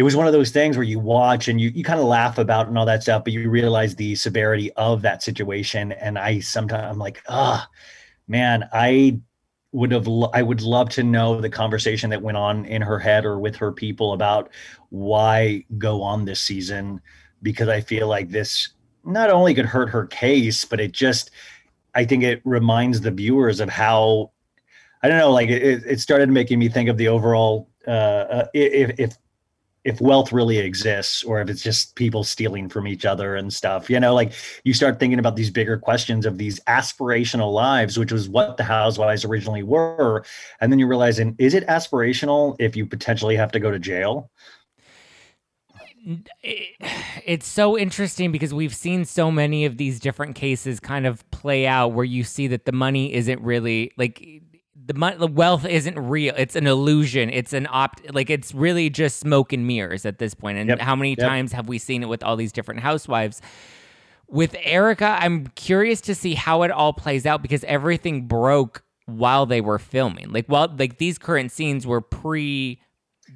[0.00, 2.38] it was one of those things where you watch and you, you kind of laugh
[2.38, 5.92] about and all that stuff, but you realize the severity of that situation.
[5.92, 7.74] And I sometimes I'm like, ah, oh,
[8.26, 9.20] man, I
[9.72, 13.26] would have I would love to know the conversation that went on in her head
[13.26, 14.48] or with her people about
[14.88, 17.02] why go on this season
[17.42, 18.70] because I feel like this
[19.04, 21.30] not only could hurt her case but it just
[21.94, 24.30] I think it reminds the viewers of how
[25.02, 28.46] I don't know like it, it started making me think of the overall uh, uh
[28.54, 29.16] if if
[29.84, 33.88] if wealth really exists or if it's just people stealing from each other and stuff
[33.88, 34.32] you know like
[34.64, 38.64] you start thinking about these bigger questions of these aspirational lives which was what the
[38.64, 40.24] housewives originally were.
[40.60, 43.78] And then you realize and is it aspirational if you potentially have to go to
[43.78, 44.30] jail?
[46.42, 51.66] It's so interesting because we've seen so many of these different cases kind of play
[51.66, 54.42] out where you see that the money isn't really like
[54.86, 56.34] the, money, the wealth isn't real.
[56.36, 57.30] It's an illusion.
[57.30, 60.58] It's an opt like it's really just smoke and mirrors at this point.
[60.58, 60.80] And yep.
[60.80, 61.18] how many yep.
[61.18, 63.40] times have we seen it with all these different housewives?
[64.28, 69.46] With Erika, I'm curious to see how it all plays out because everything broke while
[69.46, 70.32] they were filming.
[70.32, 72.80] Like while like these current scenes were pre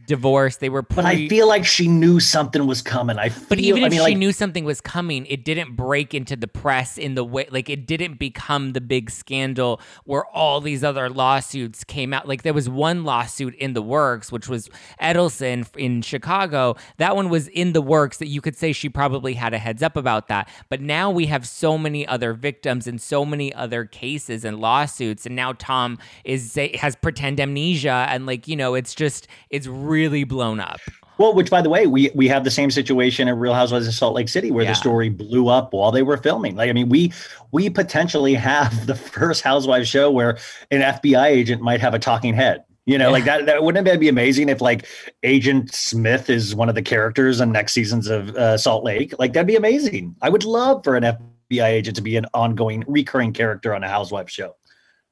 [0.07, 0.57] divorce.
[0.57, 3.19] They were pre- But I feel like she knew something was coming.
[3.19, 5.77] I feel, But even I if mean, she like, knew something was coming, it didn't
[5.77, 10.25] break into the press in the way like it didn't become the big scandal where
[10.27, 12.27] all these other lawsuits came out.
[12.29, 14.69] Like there was one lawsuit in the works, which was
[15.01, 16.77] Edelson in Chicago.
[16.99, 19.83] That one was in the works that you could say she probably had a heads
[19.83, 20.49] up about that.
[20.69, 25.27] But now we have so many other victims and so many other cases and lawsuits
[25.27, 30.25] and now Tom is has pretend amnesia and like, you know, it's just it's really
[30.25, 30.81] blown up.
[31.17, 33.95] Well, which by the way, we we have the same situation at Real Housewives of
[33.95, 34.71] Salt Lake City where yeah.
[34.73, 36.57] the story blew up while they were filming.
[36.57, 37.13] Like, I mean, we
[37.53, 40.39] we potentially have the first Housewives show where
[40.71, 42.65] an FBI agent might have a talking head.
[42.87, 43.13] You know, yeah.
[43.13, 43.47] like that.
[43.47, 44.87] That wouldn't that be amazing if like
[45.23, 49.15] Agent Smith is one of the characters in next seasons of uh, Salt Lake?
[49.19, 50.17] Like that'd be amazing.
[50.21, 53.89] I would love for an FBI agent to be an ongoing, recurring character on a
[53.89, 54.57] Housewives show.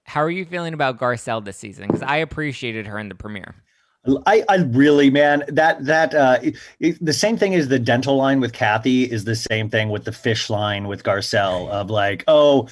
[0.04, 1.86] How are you feeling about Garcelle this season?
[1.86, 3.54] Because I appreciated her in the premiere.
[4.26, 8.16] I, I really, man, that that uh, it, it, the same thing as the dental
[8.16, 12.24] line with Kathy is the same thing with the fish line with Garcelle of like,
[12.26, 12.68] oh,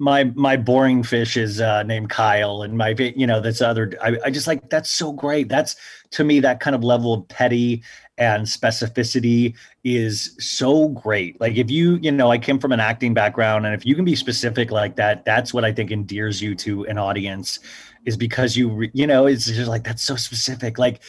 [0.00, 3.92] my my boring fish is uh, named Kyle, and my you know this other.
[4.02, 5.48] I, I just like that's so great.
[5.48, 5.76] That's
[6.10, 7.84] to me that kind of level of petty
[8.18, 11.40] and specificity is so great.
[11.40, 14.04] Like if you, you know, I came from an acting background, and if you can
[14.04, 17.60] be specific like that, that's what I think endears you to an audience
[18.04, 20.78] is because you you know it's just like that's so specific.
[20.78, 21.02] Like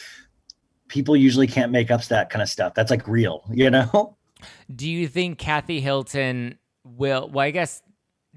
[0.88, 2.74] people usually can't make up that kind of stuff.
[2.74, 4.16] That's like real you know?
[4.74, 7.82] Do you think kathy hilton will well i guess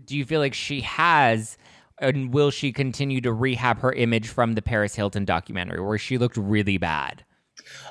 [0.05, 1.57] do you feel like she has
[2.01, 6.17] and will she continue to rehab her image from the paris hilton documentary where she
[6.17, 7.23] looked really bad?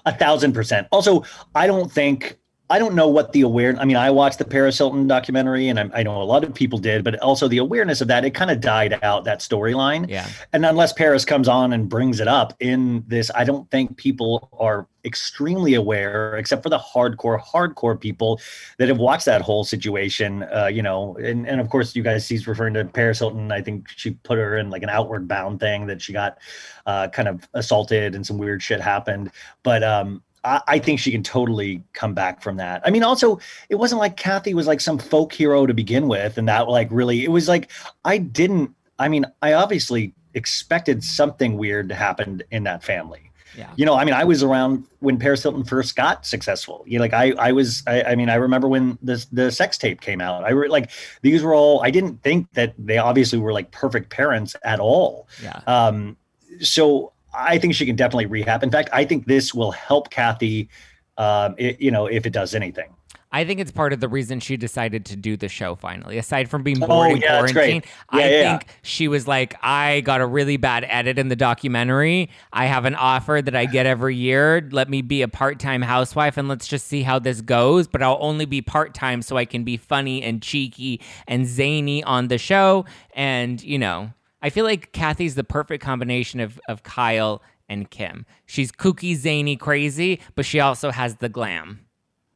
[0.07, 0.89] A thousand percent.
[0.91, 2.39] Also i don't think
[2.71, 3.81] I don't know what the awareness.
[3.81, 6.53] I mean, I watched the Paris Hilton documentary, and I, I know a lot of
[6.55, 10.09] people did, but also the awareness of that it kind of died out that storyline.
[10.09, 10.29] Yeah.
[10.53, 14.51] And unless Paris comes on and brings it up in this, I don't think people
[14.59, 18.39] are extremely aware, except for the hardcore, hardcore people
[18.77, 20.43] that have watched that whole situation.
[20.55, 23.51] Uh, you know, and and of course, you guys see referring to Paris Hilton.
[23.51, 26.39] I think she put her in like an outward bound thing that she got
[26.85, 29.31] uh, kind of assaulted and some weird shit happened.
[29.63, 32.83] But um, I, I think she can totally come back from that.
[32.85, 36.39] I mean, also, it wasn't like Kathy was like some folk hero to begin with,
[36.39, 37.71] and that like really, it was like
[38.05, 38.75] I didn't.
[38.99, 43.29] I mean, I obviously expected something weird to happen in that family.
[43.57, 43.73] Yeah.
[43.77, 46.85] You know, I mean, I was around when Paris Hilton first got successful.
[46.87, 49.79] You know, like I, I was, I, I mean, I remember when the the sex
[49.79, 50.45] tape came out.
[50.45, 50.91] I re, like
[51.23, 51.83] these were all.
[51.83, 55.29] I didn't think that they obviously were like perfect parents at all.
[55.43, 55.61] Yeah.
[55.67, 56.17] Um.
[56.61, 58.63] So I think she can definitely rehab.
[58.63, 60.69] In fact, I think this will help Kathy.
[61.17, 62.95] Um, it, you know, if it does anything.
[63.31, 66.17] I think it's part of the reason she decided to do the show finally.
[66.17, 68.43] Aside from being bored oh, in yeah, quarantine, yeah, I yeah.
[68.43, 72.31] think she was like, I got a really bad edit in the documentary.
[72.53, 74.67] I have an offer that I get every year.
[74.73, 77.87] Let me be a part time housewife and let's just see how this goes.
[77.87, 82.03] But I'll only be part time so I can be funny and cheeky and zany
[82.05, 82.87] on the show.
[83.15, 84.11] And, you know,
[84.43, 88.25] I feel like Kathy's the perfect combination of, of Kyle and Kim.
[88.47, 91.85] She's kooky, zany, crazy, but she also has the glam.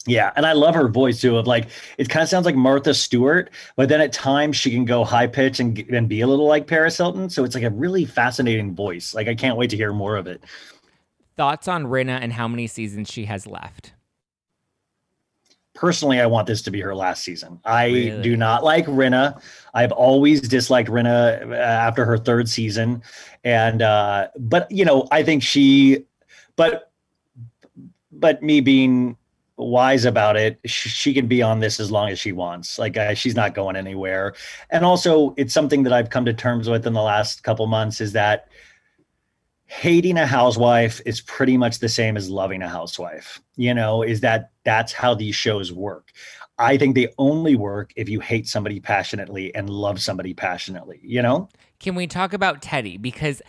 [0.05, 1.37] Yeah, and I love her voice too.
[1.37, 4.85] Of like, it kind of sounds like Martha Stewart, but then at times she can
[4.85, 7.31] go high pitch and and be a little like Paris Hilton.
[7.31, 9.15] So it's like a really fascinating voice.
[9.15, 10.43] Like I can't wait to hear more of it.
[11.37, 13.93] Thoughts on Rinna and how many seasons she has left?
[15.83, 17.59] Personally, I want this to be her last season.
[17.65, 18.23] I really?
[18.23, 19.43] do not like Rinna.
[19.75, 23.03] I've always disliked Rinna uh, after her third season,
[23.43, 26.05] and uh, but you know, I think she,
[26.55, 26.93] but
[28.13, 29.17] but me being
[29.57, 32.97] wise about it she, she, can be on this as long as she wants like
[32.97, 34.35] uh, she's not going anywhere
[34.71, 38.01] and also it's something that i've come to terms with in the last couple months
[38.01, 38.49] is that
[39.67, 44.21] hating a housewife is pretty much the same as loving a housewife you know is
[44.21, 46.13] that that's how these shows work
[46.59, 51.23] i think they only work if you hate somebody passionately and love somebody passionately you
[51.23, 51.49] know
[51.81, 53.43] can we talk about teddi because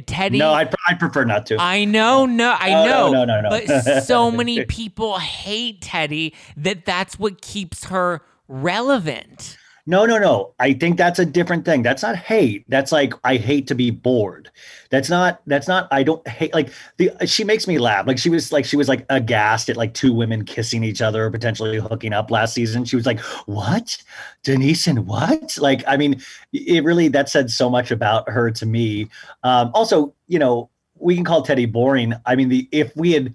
[0.00, 0.36] Teddi.
[0.36, 1.56] No, I I prefer not to.
[1.58, 3.12] I know, no, I no, know.
[3.12, 3.66] No, no, no, no.
[3.66, 9.56] but so many people hate Teddi that that's what keeps her relevant.
[9.88, 10.52] No, no, no.
[10.58, 11.82] I think that's a different thing.
[11.82, 12.64] That's not hate.
[12.68, 14.50] That's like I hate to be bored.
[14.90, 18.04] That's not that's not I don't hate like the she makes me laugh.
[18.04, 21.30] Like she was like she was like aghast at like two women kissing each other,
[21.30, 22.84] potentially hooking up last season.
[22.84, 23.96] She was like, "What?
[24.42, 26.20] Denise and what?" Like I mean,
[26.52, 29.08] it really that said so much about her to me.
[29.44, 32.12] Um also, you know, we can call Teddi boring.
[32.26, 33.34] I mean, the if we had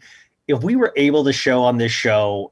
[0.49, 2.51] if we were able to show on this show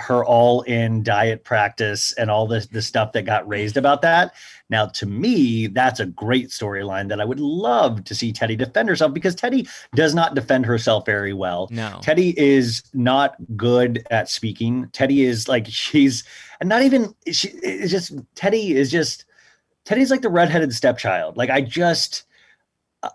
[0.00, 4.34] her all in diet practice and all the, the stuff that got raised about that.
[4.70, 8.88] Now, to me, that's a great storyline that I would love to see Teddi defend
[8.88, 11.68] herself because Teddi does not defend herself very well.
[11.70, 11.98] No.
[12.02, 14.86] Teddi is not good at speaking.
[14.86, 16.24] Teddi is like, she's,
[16.60, 19.24] and not even, she is just, Teddi is just,
[19.84, 21.36] Teddi's like the redheaded stepchild.
[21.36, 22.24] Like, I just,
[23.02, 23.10] uh,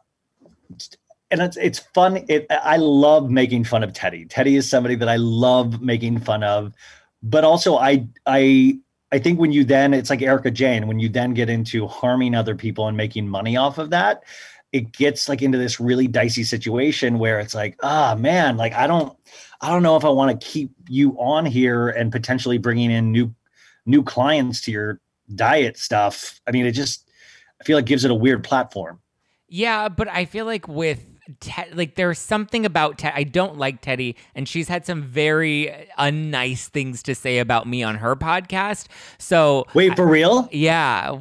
[1.32, 2.24] and it's it's fun.
[2.28, 4.28] It I love making fun of Teddi.
[4.28, 6.74] Teddi is somebody that I love making fun of,
[7.24, 8.80] but also I I
[9.12, 12.36] I think when you then it's like Erika Jayne when you then get into harming
[12.36, 14.24] other people and making money off of that,
[14.72, 18.74] it gets like into this really dicey situation where it's like ah oh, man like
[18.74, 19.18] I don't
[19.62, 23.12] I don't know if I want to keep you on here and potentially bringing in
[23.12, 23.34] new
[23.86, 25.00] new clients to your
[25.34, 26.40] diet stuff.
[26.46, 27.10] I mean it just
[27.60, 29.00] I feel like gives it a weird platform.
[29.48, 33.14] Yeah, but I feel like with Te- like there's something about Teddi.
[33.16, 37.84] I don't like Teddi, and she's had some very unnice things to say about me
[37.84, 38.88] on her podcast.
[39.18, 40.48] So wait for real?
[40.52, 41.18] Yeah.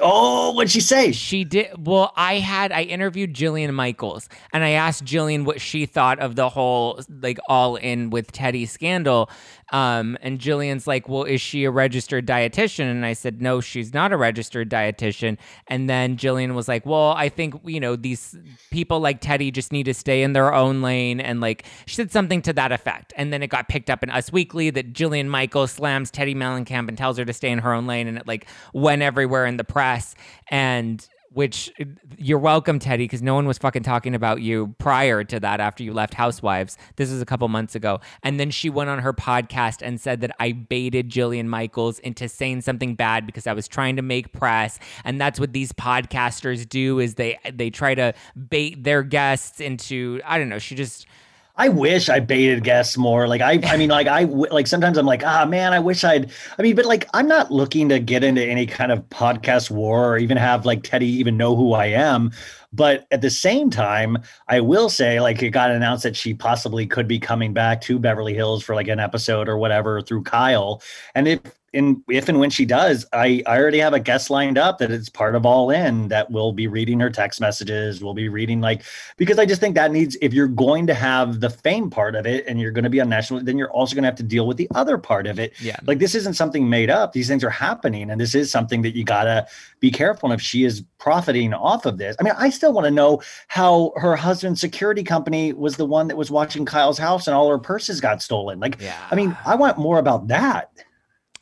[0.00, 1.12] Oh, what'd she say?
[1.12, 1.86] She did.
[1.86, 6.36] Well, I had I interviewed Jillian Michaels, and I asked Jillian what she thought of
[6.36, 9.30] the whole like all in with Teddi scandal,
[9.74, 12.90] um, and Jillian's like, Well, is she a registered dietitian?
[12.90, 15.36] And I said, No, she's not a registered dietitian.
[15.66, 18.36] And then Jillian was like, Well, I think, you know, these
[18.70, 21.20] people like Teddi just need to stay in their own lane.
[21.20, 23.12] And like, she said something to that effect.
[23.16, 26.88] And then it got picked up in Us Weekly that Jillian Michael slams Teddi Mellencamp
[26.88, 28.06] and tells her to stay in her own lane.
[28.06, 30.14] And it like went everywhere in the press.
[30.48, 31.72] And which
[32.16, 35.82] you're welcome, Teddi, because no one was fucking talking about you prior to that after
[35.82, 36.78] you left Housewives.
[36.96, 38.00] This was a couple months ago.
[38.22, 42.28] And then she went on her podcast and said that I baited Jillian Michaels into
[42.28, 44.78] saying something bad because I was trying to make press.
[45.04, 48.14] And that's what these podcasters do is they they try to
[48.48, 51.06] bait their guests into I don't know, she just
[51.56, 53.28] I wish I baited guests more.
[53.28, 56.32] Like I, I mean, like I, like sometimes I'm like, ah, man, I wish I'd.
[56.58, 60.14] I mean, but like I'm not looking to get into any kind of podcast war
[60.14, 62.32] or even have like Teddi even know who I am.
[62.72, 66.88] But at the same time, I will say, like, it got announced that she possibly
[66.88, 70.82] could be coming back to Beverly Hills for like an episode or whatever through Kyle.
[71.14, 71.40] And if
[71.74, 74.90] in if and when she does, I, I already have a guest lined up that
[74.90, 78.02] it's part of All In that will be reading her text messages.
[78.02, 78.82] We'll be reading like
[79.16, 82.26] because I just think that needs if you're going to have the fame part of
[82.26, 84.22] it and you're going to be on national, then you're also going to have to
[84.22, 85.52] deal with the other part of it.
[85.60, 87.12] Yeah, like this isn't something made up.
[87.12, 89.46] These things are happening, and this is something that you gotta
[89.80, 90.30] be careful.
[90.30, 93.20] And if she is profiting off of this, I mean, I still want to know
[93.48, 97.50] how her husband's security company was the one that was watching Kyle's house and all
[97.50, 98.60] her purses got stolen.
[98.60, 99.08] Like, yeah.
[99.10, 100.70] I mean, I want more about that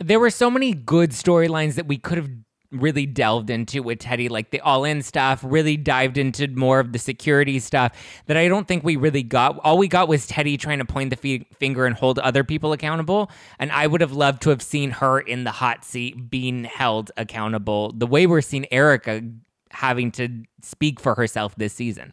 [0.03, 2.29] there were so many good storylines that we could have
[2.73, 6.93] really delved into with Teddi, like the all in stuff, really dived into more of
[6.93, 7.93] the security stuff
[8.27, 9.59] that I don't think we really got.
[9.59, 12.73] All we got was Teddi trying to point the f- finger and hold other people
[12.73, 13.31] accountable.
[13.59, 17.11] And I would have loved to have seen her in the hot seat being held
[17.17, 19.23] accountable the way we're seeing Erika
[19.71, 20.29] having to
[20.63, 22.13] speak for herself this season.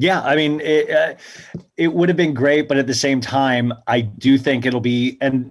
[0.00, 1.14] Yeah, I mean, it, uh,
[1.76, 5.18] it would have been great, but at the same time, I do think it'll be,
[5.20, 5.50] and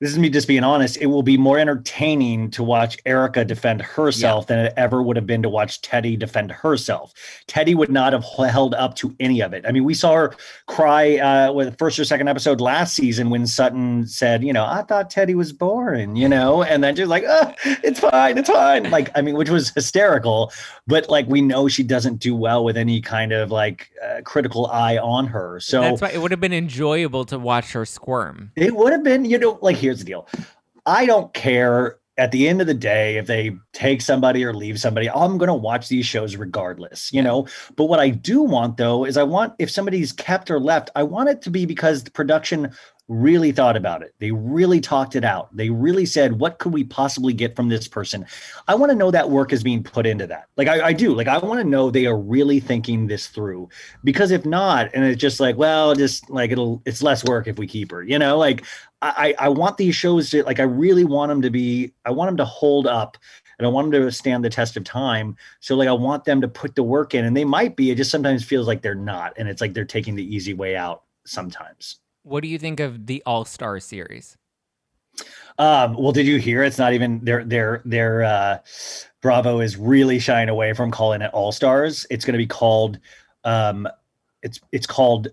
[0.00, 3.80] this is me just being honest, it will be more entertaining to watch erika defend
[3.80, 4.56] herself yeah.
[4.56, 7.14] than it ever would have been to watch teddi defend herself.
[7.48, 9.64] teddi would not have held up to any of it.
[9.66, 10.34] I mean, we saw her
[10.66, 14.82] cry uh, with first or second episode last season when Sutton said, you know, I
[14.82, 18.90] thought teddi was boring, you know, and then she's like, oh, it's fine, it's fine.
[18.90, 20.52] Like, I mean, which was hysterical,
[20.86, 24.66] but like we know she doesn't do well with any kind of like uh, critical
[24.66, 25.58] eye on her.
[25.60, 28.52] So that's why it would have been enjoyable to watch her squirm.
[28.56, 30.28] It would have been, you know, like here's the deal.
[30.84, 34.80] I don't care at the end of the day if they take somebody or leave
[34.80, 35.10] somebody.
[35.10, 37.46] I'm going to watch these shows regardless you know?
[37.76, 41.02] But what i do want though is i want if somebody's kept or left i
[41.02, 42.72] want it to be because the production
[43.08, 44.14] really thought about it.
[44.18, 45.54] They really talked it out.
[45.56, 48.26] They really said, what could we possibly get from this person?
[48.66, 50.48] I want to know that work is being put into that.
[50.56, 51.14] Like I, I do.
[51.14, 53.68] Like I want to know they are really thinking this through.
[54.02, 57.58] Because if not, and it's just like, well, just like it'll it's less work if
[57.58, 58.64] we keep her, you know, like
[59.02, 62.28] I, I want these shows to like I really want them to be, I want
[62.28, 63.16] them to hold up
[63.58, 65.36] and I want them to stand the test of time.
[65.60, 67.90] So like I want them to put the work in, and they might be.
[67.90, 70.76] It just sometimes feels like they're not, and it's like they're taking the easy way
[70.76, 72.00] out sometimes.
[72.26, 74.36] What do you think of the All Star series?
[75.58, 76.64] Um, well, did you hear?
[76.64, 78.58] It's not even their their their uh,
[79.22, 82.04] Bravo is really shying away from calling it All Stars.
[82.10, 82.98] It's going to be called
[83.44, 83.88] um,
[84.42, 85.28] it's it's called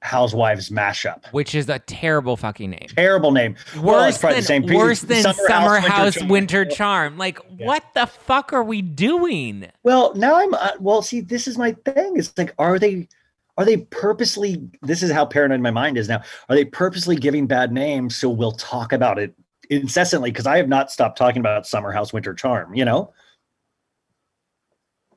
[0.00, 2.88] Housewives Mashup, which is a terrible fucking name.
[2.96, 3.54] Terrible name.
[3.76, 7.18] Worse well, than worse than Summer, Summer House, House Winter, Winter Charm.
[7.18, 7.66] Like, yeah.
[7.66, 9.66] what the fuck are we doing?
[9.82, 10.54] Well, now I'm.
[10.54, 12.16] Uh, well, see, this is my thing.
[12.16, 13.08] It's like, are they?
[13.56, 16.22] Are they purposely this is how paranoid my mind is now.
[16.48, 19.34] Are they purposely giving bad names so we'll talk about it
[19.68, 20.30] incessantly?
[20.30, 23.12] Because i have not stopped talking about summer house winter charm you know?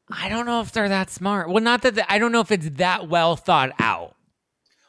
[0.09, 1.49] I don't know if they're that smart.
[1.49, 4.15] Well not that the, i don't know if it's that well thought out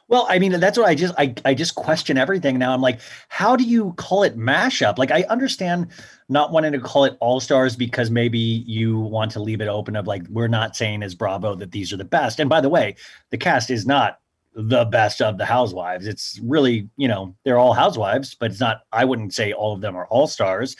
[0.07, 2.73] well, I mean, that's what I just I, I just question everything now.
[2.73, 2.99] I'm like,
[3.29, 4.97] how do you call it mashup?
[4.97, 5.87] Like I understand
[6.29, 9.95] not wanting to call it all stars because maybe you want to leave it open
[9.95, 12.39] of like we're not saying as Bravo that these are the best.
[12.39, 12.95] And by the way,
[13.31, 14.19] the cast is not
[14.53, 16.07] the best of the housewives.
[16.07, 19.81] It's really, you know, they're all housewives, but it's not, I wouldn't say all of
[19.81, 20.75] them are all stars.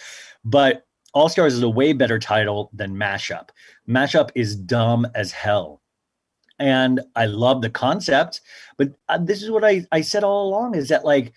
[0.46, 3.50] But all stars is a way better title than mashup.
[3.88, 5.82] Mashup is dumb as hell
[6.60, 8.42] and I love the concept.
[8.78, 11.34] But uh, this is what I, I said all along is that like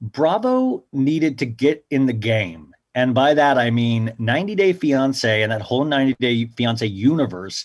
[0.00, 2.74] Bravo needed to get in the game.
[2.94, 7.64] And by that, I mean 90 Day Fiance and that whole 90 Day Fiance universe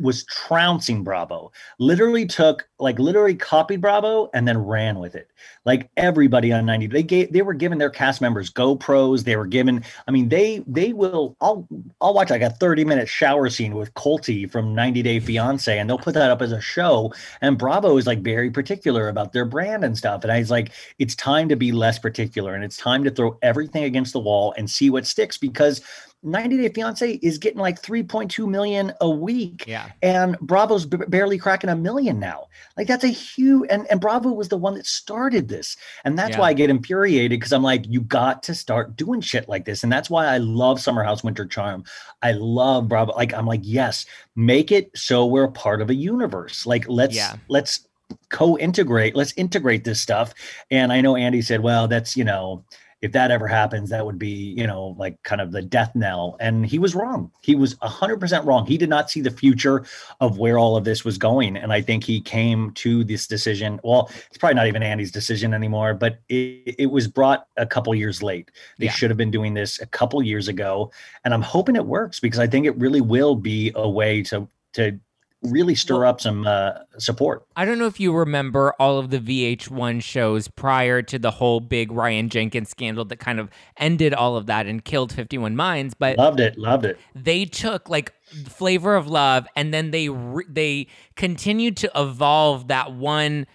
[0.00, 1.52] was trouncing Bravo.
[1.78, 5.30] Literally took like literally copied Bravo and then ran with it.
[5.64, 9.24] Like everybody on 90, they gave they were given their cast members GoPros.
[9.24, 11.66] They were given, I mean, they they will I'll
[12.00, 15.88] I'll watch like a 30 minute shower scene with Colty from 90 Day Fiance, and
[15.88, 17.12] they'll put that up as a show.
[17.40, 20.22] And Bravo is like very particular about their brand and stuff.
[20.22, 23.38] And I was like, it's time to be less particular and it's time to throw
[23.42, 25.80] everything against the wall and see what sticks because
[26.24, 29.64] 90 Day Fiance is getting like 3.2 million a week.
[29.66, 29.90] Yeah.
[30.02, 32.48] And Bravo's b- barely cracking a million now.
[32.76, 35.76] Like that's a huge and, and Bravo was the one that started this.
[36.04, 36.40] And that's yeah.
[36.40, 39.82] why I get infuriated because I'm like, you got to start doing shit like this.
[39.82, 41.84] And that's why I love Summer House Winter Charm.
[42.22, 43.12] I love Bravo.
[43.12, 46.66] Like, I'm like, yes, make it so we're a part of a universe.
[46.66, 47.36] Like, let's yeah.
[47.48, 47.86] let's
[48.30, 50.34] co-integrate, let's integrate this stuff.
[50.70, 52.64] And I know Andy said, well, that's you know
[53.04, 56.38] if that ever happens, that would be, you know, like kind of the death knell.
[56.40, 57.30] And he was wrong.
[57.42, 58.64] He was 100% wrong.
[58.64, 59.84] He did not see the future
[60.22, 61.58] of where all of this was going.
[61.58, 63.78] And I think he came to this decision.
[63.84, 67.94] Well, it's probably not even Andy's decision anymore, but it, it was brought a couple
[67.94, 68.50] years late.
[68.78, 68.92] They yeah.
[68.92, 70.90] should have been doing this a couple years ago.
[71.26, 74.48] And I'm hoping it works because I think it really will be a way to
[74.72, 74.98] to
[75.44, 77.46] really stir well, up some uh, support.
[77.56, 81.60] I don't know if you remember all of the VH1 shows prior to the whole
[81.60, 85.94] big Ryan Jenkins scandal that kind of ended all of that and killed 51 Minds,
[85.94, 86.98] but loved it, loved it.
[87.14, 88.12] They took like
[88.46, 90.86] Flavor of Love and then they re- they
[91.16, 93.46] continued to evolve that one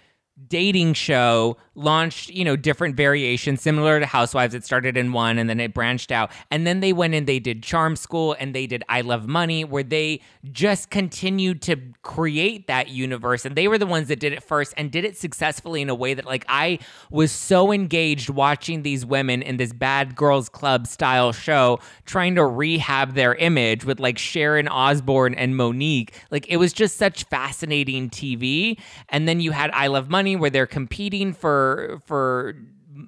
[0.48, 4.54] dating show launched, you know, different variations similar to Housewives.
[4.54, 6.32] It started in one and then it branched out.
[6.52, 9.64] And then they went and they did Charm School and they did I Love Money,
[9.64, 10.22] where they
[10.52, 13.46] just continued to create that universe.
[13.46, 15.96] And they were the ones that did it first and did it successfully in a
[15.96, 16.80] way that, like, I
[17.10, 22.46] was so engaged watching these women in this bad girls club style show trying to
[22.46, 26.12] rehab their image with like Sharon Osbourne and Mo'Nique.
[26.32, 28.80] Like, it was just such fascinating TV.
[29.10, 32.56] And then you had I Love Money, where they're competing for for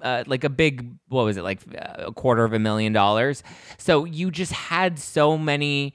[0.00, 3.42] uh, like a big what was it like uh, a quarter of a million dollars?
[3.78, 5.94] So you just had so many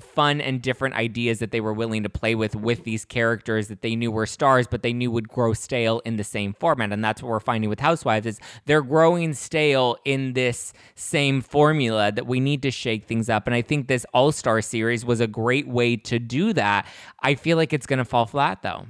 [0.00, 3.82] fun and different ideas that they were willing to play with with these characters that
[3.82, 6.92] they knew were stars but they knew would grow stale in the same format.
[6.92, 12.12] And that's what we're finding with housewives is they're growing stale in this same formula
[12.12, 13.46] that we need to shake things up.
[13.46, 16.86] And i think this all-star series was a great way to do that.
[17.20, 18.86] I feel like it's going to fall flat though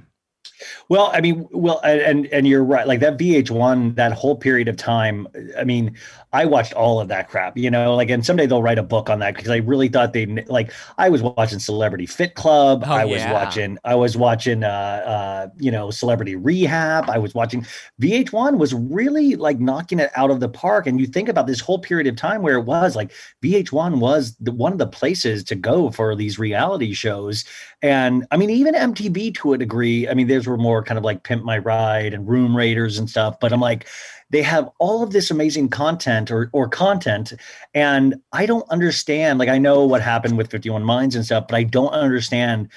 [0.89, 2.87] well, I mean, well, and and you're right.
[2.87, 5.27] Like that VH1, that whole period of time.
[5.57, 5.95] I mean,
[6.31, 9.09] I watched all of that crap, you know, like, and someday they'll write a book
[9.09, 12.83] on that because I really thought they like, I was watching Celebrity Fit Club.
[12.85, 13.33] Oh, I was yeah.
[13.33, 17.09] watching, I was watching, uh, uh, you know, Celebrity Rehab.
[17.09, 17.65] I was watching
[17.99, 20.85] VH1 was really like knocking it out of the park.
[20.85, 24.35] And you think about this whole period of time where it was like VH1 was
[24.35, 27.43] the, one of the places to go for these reality shows.
[27.81, 31.03] And I mean, even MTV to a degree, I mean, those were more kind of
[31.03, 33.87] like Pimp My Ride and Room Raiders and stuff, but I'm like,
[34.29, 37.33] they have all of this amazing content or or content
[37.73, 41.55] and i don't understand like i know what happened with 51 minds and stuff but
[41.55, 42.69] i don't understand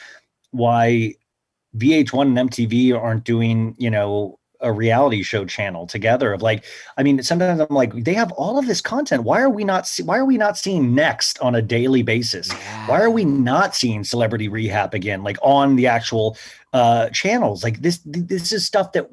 [0.51, 1.15] why
[1.77, 6.65] vh1 and mtv aren't doing you know a reality show channel together of like
[6.97, 9.89] i mean sometimes i'm like they have all of this content why are we not
[9.89, 12.87] see, why are we not seeing next on a daily basis yeah.
[12.87, 16.37] why are we not seeing celebrity rehab again like on the actual
[16.73, 19.09] uh channels like this this is stuff that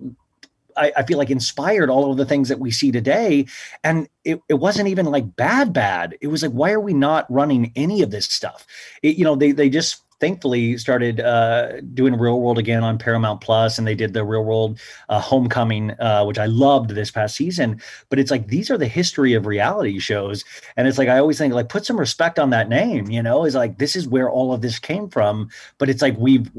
[0.78, 3.45] I, I, feel like inspired all of the things that we see today.
[3.84, 6.18] And it, it wasn't even like bad, bad.
[6.22, 8.66] It was like, why are we not running any of this stuff?
[9.03, 13.41] It, you know, they, they just thankfully started uh, doing real world again on paramount
[13.41, 17.36] plus and they did the real world uh, homecoming uh, which i loved this past
[17.36, 17.82] season.
[18.09, 20.43] But it's like these are the history of reality shows.
[20.78, 23.45] And it's like i always think like put some respect on that name you know?
[23.45, 25.49] Is like this is where all of this came from.
[25.78, 26.49] But it's like we've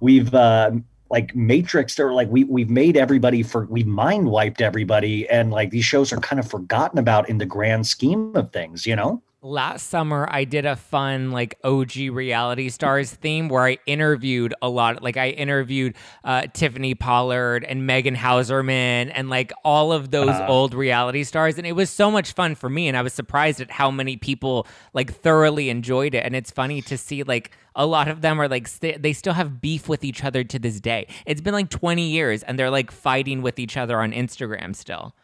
[0.00, 0.72] we've uh,
[1.10, 5.28] like matrix or like we we've made everybody for we've mind wiped everybody.
[5.28, 8.86] And like these shows are kind of forgotten about in the grand scheme of things
[8.86, 13.78] you know last summer I did a fun like OG reality stars theme where I
[13.86, 19.92] interviewed a lot like I interviewed uh, Tiffany Pollard and Megan Hauserman and like all
[19.92, 22.96] of those uh, old reality stars and it was so much fun for me and
[22.96, 26.96] I was surprised at how many people like thoroughly enjoyed it and it's funny to
[26.96, 30.22] see like a lot of them are like st- they still have beef with each
[30.22, 31.08] other to this day.
[31.26, 35.16] It's been like 20 years and they're like fighting with each other on Instagram still.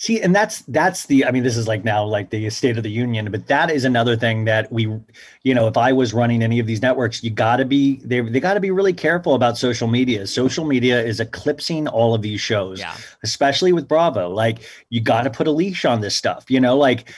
[0.00, 2.84] See, and that's that's the I mean, this is like now like the State of
[2.84, 4.82] the Union, but that is another thing that we,
[5.42, 8.20] you know, if I was running any of these networks, you got to be they
[8.20, 10.24] they got to be really careful about social media.
[10.28, 12.96] Social media is eclipsing all of these shows, yeah.
[13.24, 14.30] especially with Bravo.
[14.30, 16.48] Like you got to put a leash on this stuff.
[16.48, 17.12] You know, like.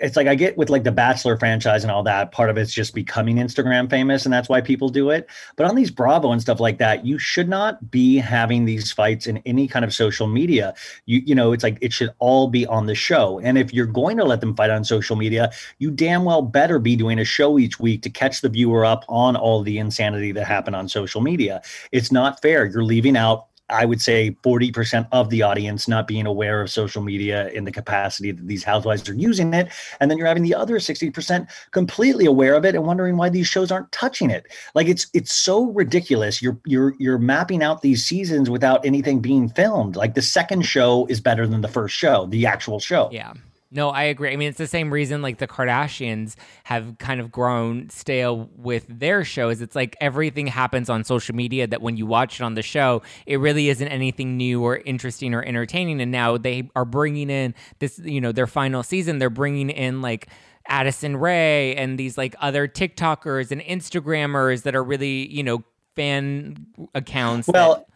[0.00, 2.32] It's like I get with like the Bachelor franchise and all that.
[2.32, 5.28] Part of it's just becoming Instagram famous, and that's why people do it.
[5.56, 9.26] But on these Bravo and stuff like that, you should not be having these fights
[9.26, 10.74] in any kind of social media.
[11.06, 13.38] You you know, it's like it should all be on the show.
[13.40, 16.78] And if you're going to let them fight on social media, you damn well better
[16.78, 20.32] be doing a show each week to catch the viewer up on all the insanity
[20.32, 21.62] that happened on social media.
[21.92, 22.64] It's not fair.
[22.64, 27.02] You're leaving out I would say 40% of the audience not being aware of social
[27.02, 29.68] media in the capacity that these housewives are using it.
[30.00, 33.46] And then you're having the other 60% completely aware of it and wondering why these
[33.46, 34.46] shows aren't touching it.
[34.74, 36.42] Like it's it's so ridiculous.
[36.42, 39.96] You're you're you're mapping out these seasons without anything being filmed.
[39.96, 43.08] Like the second show is better than the first show, the actual show.
[43.12, 43.34] Yeah.
[43.72, 44.32] No, I agree.
[44.32, 48.84] I mean, it's the same reason like the Kardashians have kind of grown stale with
[48.88, 49.60] their shows.
[49.60, 53.02] It's like everything happens on social media that when you watch it on the show,
[53.26, 56.00] it really isn't anything new or interesting or entertaining.
[56.00, 60.02] And now they are bringing in this, you know, their final season, they're bringing in
[60.02, 60.26] like
[60.66, 65.62] Addison Rae and these like other TikTokers and Instagrammers that are really, you know,
[65.94, 67.46] fan accounts.
[67.46, 67.86] Well,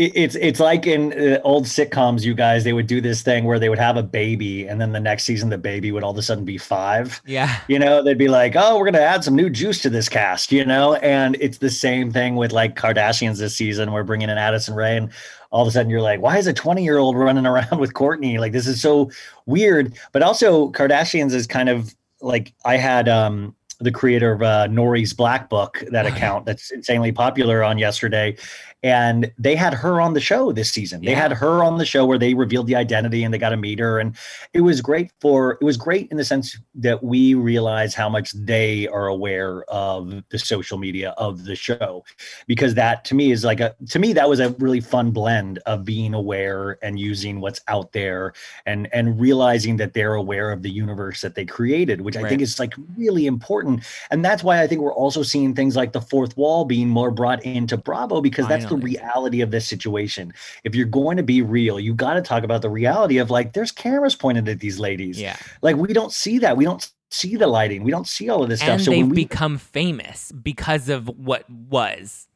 [0.00, 3.58] it's it's like in uh, old sitcoms you guys they would do this thing where
[3.58, 6.16] they would have a baby and then the next season the baby would all of
[6.16, 7.20] a sudden be five.
[7.26, 7.60] Yeah.
[7.68, 10.52] You know they'd be like oh we're gonna add some new juice to this cast
[10.52, 10.94] you know?
[10.94, 14.96] And it's the same thing with like kardashians this season we're bringing in addison rae
[14.96, 15.10] and
[15.50, 17.92] all of a sudden you're like why is a 20 year old running around with
[17.92, 18.38] kourtney?
[18.38, 19.10] Like this is so
[19.44, 19.94] weird.
[20.12, 25.14] But also kardashians is kind of like i had um the creator of uh, Nori's
[25.14, 28.36] Black Book, that account that's insanely popular on yesterday
[28.82, 31.02] and they had her on the show this season.
[31.02, 31.10] Yeah.
[31.10, 33.56] They had her on the show where they revealed the identity and they got to
[33.56, 34.16] meet her, and
[34.54, 38.32] it was great for it was great in the sense that we realize how much
[38.32, 42.04] they are aware of the social media of the show,
[42.46, 45.58] because that to me is like a to me that was a really fun blend
[45.66, 48.32] of being aware and using what's out there
[48.66, 52.40] and and realizing that they're aware of the universe that they created, which I think
[52.40, 56.00] is like really important, and that's why I think we're also seeing things like the
[56.00, 60.32] fourth wall being more brought into Bravo because that's the reality of this situation.
[60.64, 63.52] If you're going to be real, you got to talk about the reality of like,
[63.52, 65.20] there's cameras pointed at these ladies.
[65.20, 65.36] Yeah.
[65.60, 66.56] Like, we don't see that.
[66.56, 67.82] We don't see the lighting.
[67.82, 68.86] We don't see all of this and stuff.
[68.86, 72.26] So they've we, become famous because of what was.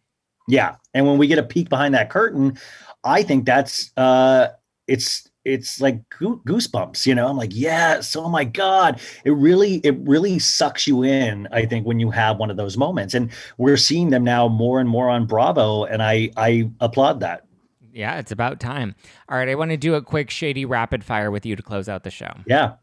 [0.46, 0.76] Yeah.
[0.92, 2.58] And when we get a peek behind that curtain,
[3.02, 4.48] I think that's, uh,
[4.86, 7.28] it's, it's like goosebumps you know?
[7.28, 9.00] I'm like yes oh my god.
[9.24, 12.76] It really it really sucks you in i think when you have one of those
[12.76, 17.20] moments and we're seeing them now more and more on bravo and i i applaud
[17.20, 17.44] that.
[17.92, 18.94] Yeah it's about time.
[19.28, 21.88] All right i want to do a quick shady rapid fire with you to close
[21.88, 22.32] out the show.
[22.46, 22.74] Yeah.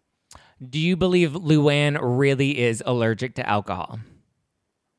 [0.70, 3.99] Do you believe luann really is allergic to alcohol?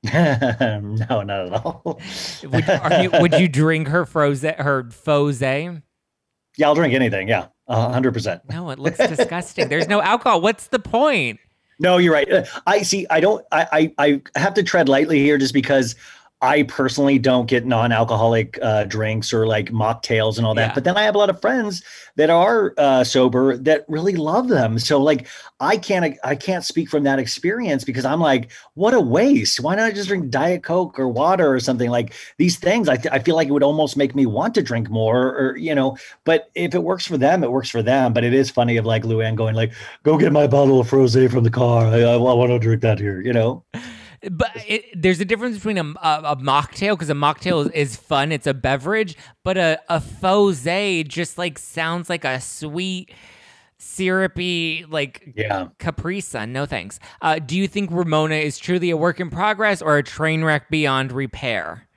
[0.12, 2.00] No not at all.
[2.42, 2.66] Would,
[3.02, 5.40] you, would you drink her froze her fose?
[5.40, 7.28] Yeah, I'll drink anything.
[7.28, 7.90] Yeah, Uh-huh.
[7.92, 8.42] hundred percent.
[8.50, 9.68] No, it looks disgusting.
[9.68, 10.40] There's no alcohol.
[10.40, 11.40] What's the point?
[11.78, 12.28] No, you're right.
[12.66, 13.06] I see.
[13.10, 13.44] I don't.
[13.50, 15.94] I I, I have to tread lightly here, just because
[16.42, 20.70] I personally don't get non-alcoholic uh, drinks or like mocktails and all that.
[20.70, 20.74] Yeah.
[20.74, 21.84] But then I have a lot of friends
[22.16, 24.80] that are uh, sober that really love them.
[24.80, 25.28] So like
[25.60, 29.60] I can't I can't speak from that experience because I'm like, what a waste.
[29.60, 32.88] Why not just drink Diet Coke or water or something like these things?
[32.88, 35.56] I, th- I feel like it would almost make me want to drink more or
[35.56, 35.96] you know.
[36.24, 38.12] But if it works for them, it works for them.
[38.12, 39.72] But it is funny of like Luann going like,
[40.02, 41.86] go get my bottle of frosé from the car.
[41.86, 43.20] I, I, I want to drink that here.
[43.20, 43.62] You know.
[44.30, 47.96] But it, there's a difference between a, a, a mocktail because a mocktail is, is,
[47.96, 53.10] fun, it's a beverage, but a, a fose just like sounds like a sweet,
[53.78, 55.68] syrupy, like yeah.
[55.78, 56.52] Capri Sun.
[56.52, 57.00] No thanks.
[57.20, 60.70] Uh, do you think Ramona is truly a work in progress or a train wreck
[60.70, 61.88] beyond repair?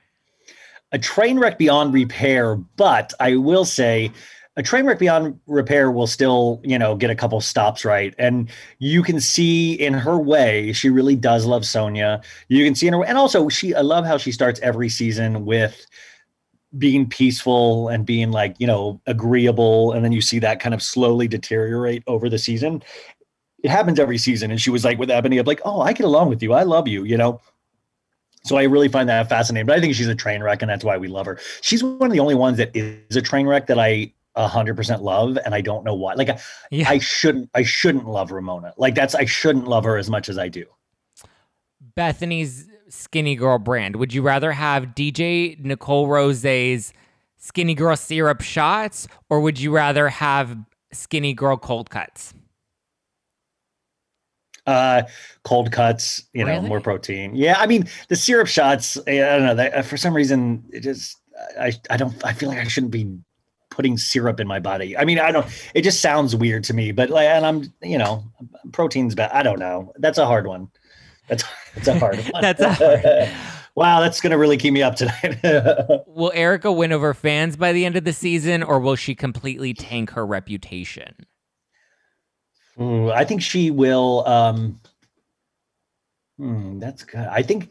[0.92, 4.12] A train wreck beyond repair, but I will say
[4.56, 8.14] a train wreck beyond repair will still, you know, get a couple stops right.
[8.18, 8.48] And
[8.78, 12.24] you can see in her way, she really does love Sonja.
[12.48, 15.44] You can see in her, and also she, I love how she starts every season
[15.44, 15.86] with
[16.78, 19.92] being peaceful and being like, you know, agreeable.
[19.92, 22.82] And then you see that kind of slowly deteriorate over the season.
[23.62, 24.50] It happens every season.
[24.50, 26.54] And she was like with Eboni, of like, oh, I get along with you.
[26.54, 27.40] I love you, you know.
[28.44, 29.66] So I really find that fascinating.
[29.66, 31.38] But I think she's a train wreck, and that's why we love her.
[31.62, 35.02] She's one of the only ones that is a train wreck that I hundred percent
[35.02, 36.14] love, and I don't know why.
[36.14, 36.38] Like,
[36.70, 36.88] yeah.
[36.88, 38.74] I shouldn't, I shouldn't love Ramona.
[38.76, 40.66] Like, that's I shouldn't love her as much as I do.
[41.96, 43.96] bethenny's skinny girl brand.
[43.96, 46.92] Would you rather have DJ Nicole Rose's
[47.36, 50.56] skinny girl syrup shots, or would you rather have
[50.92, 52.34] skinny girl cold cuts?
[54.66, 55.02] Uh,
[55.44, 57.36] cold cuts, you know, more protein.
[57.36, 58.98] Yeah, I mean the syrup shots.
[59.06, 59.54] I don't know.
[59.54, 61.16] That, for some reason, it just
[61.60, 63.16] I I don't I feel like I shouldn't be
[63.76, 64.96] putting syrup in my body.
[64.96, 65.46] I mean, I don't.
[65.74, 66.92] It just sounds weird to me.
[66.92, 68.24] But like, and I'm, you know,
[68.72, 69.30] protein's bad.
[69.32, 69.92] I don't know.
[69.98, 70.68] That's a hard one.
[71.28, 72.42] That's that's a hard one.
[72.42, 73.30] that's a hard.
[73.74, 75.38] wow, that's gonna really keep me up tonight.
[76.06, 79.74] will Erika win over fans by the end of the season, or will she completely
[79.74, 81.14] tank her reputation?
[82.80, 84.26] Ooh, I think she will.
[84.26, 84.80] Um,
[86.38, 87.28] hmm, that's good.
[87.30, 87.68] I think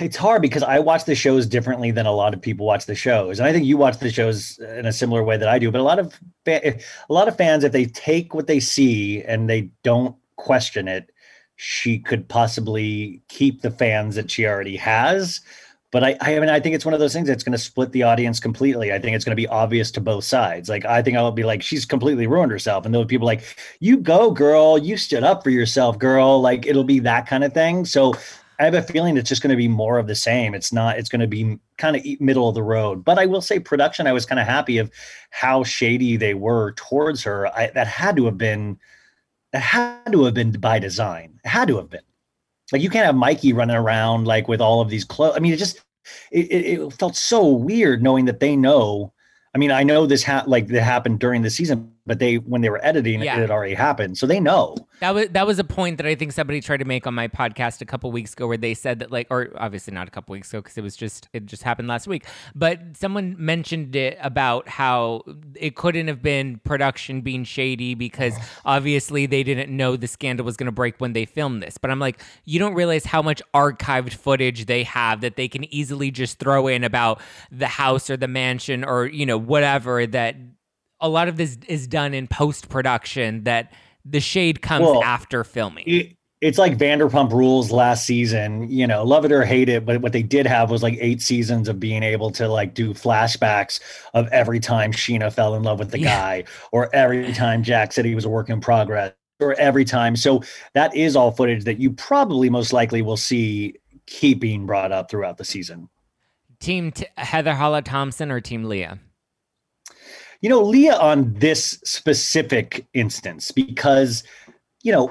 [0.00, 2.94] it's hard because I watch the shows differently than a lot of people watch the
[2.94, 5.70] shows, and I think you watch the shows in a similar way that I do.
[5.70, 9.48] But a lot of a lot of fans, if they take what they see and
[9.50, 11.10] they don't question it,
[11.56, 15.40] she could possibly keep the fans that she already has.
[15.92, 17.92] but I, I mean, I think it's one of those things that's going to split
[17.92, 18.94] the audience completely.
[18.94, 20.70] I think it's going to be obvious to both sides.
[20.70, 22.86] Like, I think I'll be like, she's completely ruined herself.
[22.86, 23.44] And those people like,
[23.78, 26.40] you go, girl, you stood up for yourself, girl.
[26.40, 27.84] Like, it'll be that kind of thing.
[27.84, 28.14] So
[28.58, 30.54] I have a feeling it's just going to be more of the same.
[30.54, 33.04] It's not, it's going to be kind of middle of the road.
[33.04, 34.90] But I will say, production, I was kind of happy of
[35.30, 37.48] how shady they were towards her.
[37.56, 38.78] I, that had to have been,
[39.52, 41.38] that had to have been by design.
[41.44, 42.02] It had to have been.
[42.72, 45.34] Like you can't have Mikey running around like with all of these clothes.
[45.36, 45.82] I mean, it just
[46.30, 49.12] it, it, it felt so weird knowing that they know
[49.54, 52.62] I mean, I know this ha- like that happened during the season, but they when
[52.62, 53.36] they were editing, yeah.
[53.36, 54.76] it had already happened, so they know.
[55.02, 57.26] That was that was a point that I think somebody tried to make on my
[57.26, 60.32] podcast a couple weeks ago, where they said that like, or obviously not a couple
[60.32, 62.24] weeks ago because it was just it just happened last week,
[62.54, 65.24] but someone mentioned it about how
[65.56, 70.56] it couldn't have been production being shady because obviously they didn't know the scandal was
[70.56, 71.78] going to break when they filmed this.
[71.78, 75.64] But I'm like, you don't realize how much archived footage they have that they can
[75.74, 80.36] easily just throw in about the house or the mansion or you know whatever that
[81.00, 83.72] a lot of this is done in post production that
[84.04, 85.84] the shade comes well, after filming.
[85.86, 90.02] It, it's like Vanderpump Rules last season, you know, love it or hate it, but
[90.02, 93.78] what they did have was like eight seasons of being able to like do flashbacks
[94.12, 96.18] of every time Scheana fell in love with the yeah.
[96.18, 100.16] guy, or every time Jax said he was a work in progress, or every time.
[100.16, 100.42] So
[100.74, 103.76] that is all footage that you probably most likely will see
[104.06, 105.88] keep being brought up throughout the season.
[106.58, 108.98] Team T- Heather Holla Thomson or Team Leah?
[110.42, 114.24] You know, Leah on this specific instance, because,
[114.82, 115.10] you know,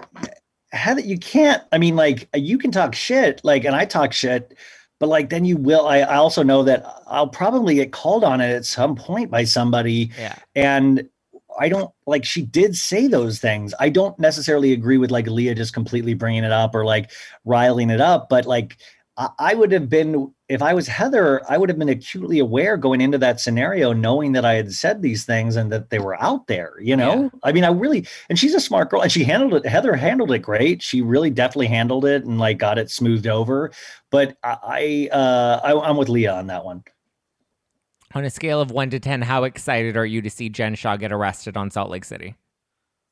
[0.72, 4.56] Heather, you can't, I mean, like, you can talk shit, like, and I talk shit,
[5.00, 5.88] but like, then you will.
[5.88, 9.46] I, I also know that I'll probably get called on it at some point by
[9.46, 10.12] somebody.
[10.20, 10.36] Yeah.
[10.54, 11.10] And
[11.60, 13.74] I don't like she did say those things.
[13.80, 17.12] I don't necessarily agree with like Leah just completely bringing it up or like
[17.46, 18.78] riling it up, but like
[19.18, 23.00] I would have been, if I was Heather, I would have been acutely aware going
[23.00, 26.48] into that scenario, knowing that I had said these things and that they were out
[26.48, 27.24] there, you know?
[27.24, 27.30] Yeah.
[27.44, 29.66] I mean, I really, and she's a smart girl and she handled it.
[29.66, 30.82] Heather handled it great.
[30.82, 33.72] She really definitely handled it and like got it smoothed over.
[34.10, 36.84] But I, uh, I I'm with Leah on that one.
[38.14, 40.98] On a scale of one to 10, how excited are you to see Jen Shah
[40.98, 42.36] get arrested on Salt Lake City?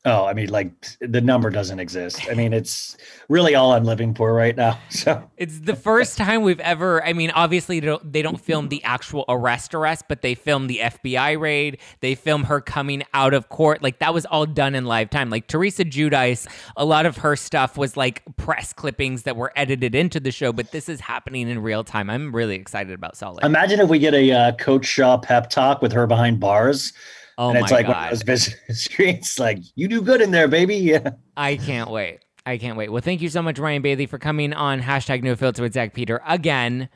[0.06, 0.72] Oh, I mean, like
[1.02, 2.22] the number doesn't exist.
[2.32, 2.96] I mean, it's
[3.28, 4.80] really all I'm living for right now.
[4.90, 7.04] So it's the first time we've ever.
[7.06, 10.68] I mean, obviously they don't, they don't film the actual arrest arrest, but they film
[10.68, 11.78] the FBI raid.
[12.02, 13.82] They film her coming out of court.
[13.82, 15.30] Like that was all done in live time.
[15.30, 19.96] Like Teresa Giudice, a lot of her stuff was like press clippings that were edited
[19.96, 22.10] into the show, but this is happening in real time.
[22.10, 23.44] I'm really excited about Solid.
[23.46, 26.94] Imagine if we get a uh, Coach Shah pep talk with her behind bars
[27.40, 27.96] Oh and it's like God.
[27.96, 30.76] one of those business streets, like you do good in there, baby.
[30.90, 31.12] Yeah.
[31.38, 32.20] I can't wait.
[32.46, 32.92] I can't wait.
[32.92, 35.94] Well, thank you so much, Ryan Bailey, for coming on hashtag no filter with Zack
[35.94, 36.22] Peter.
[36.28, 36.90] Again,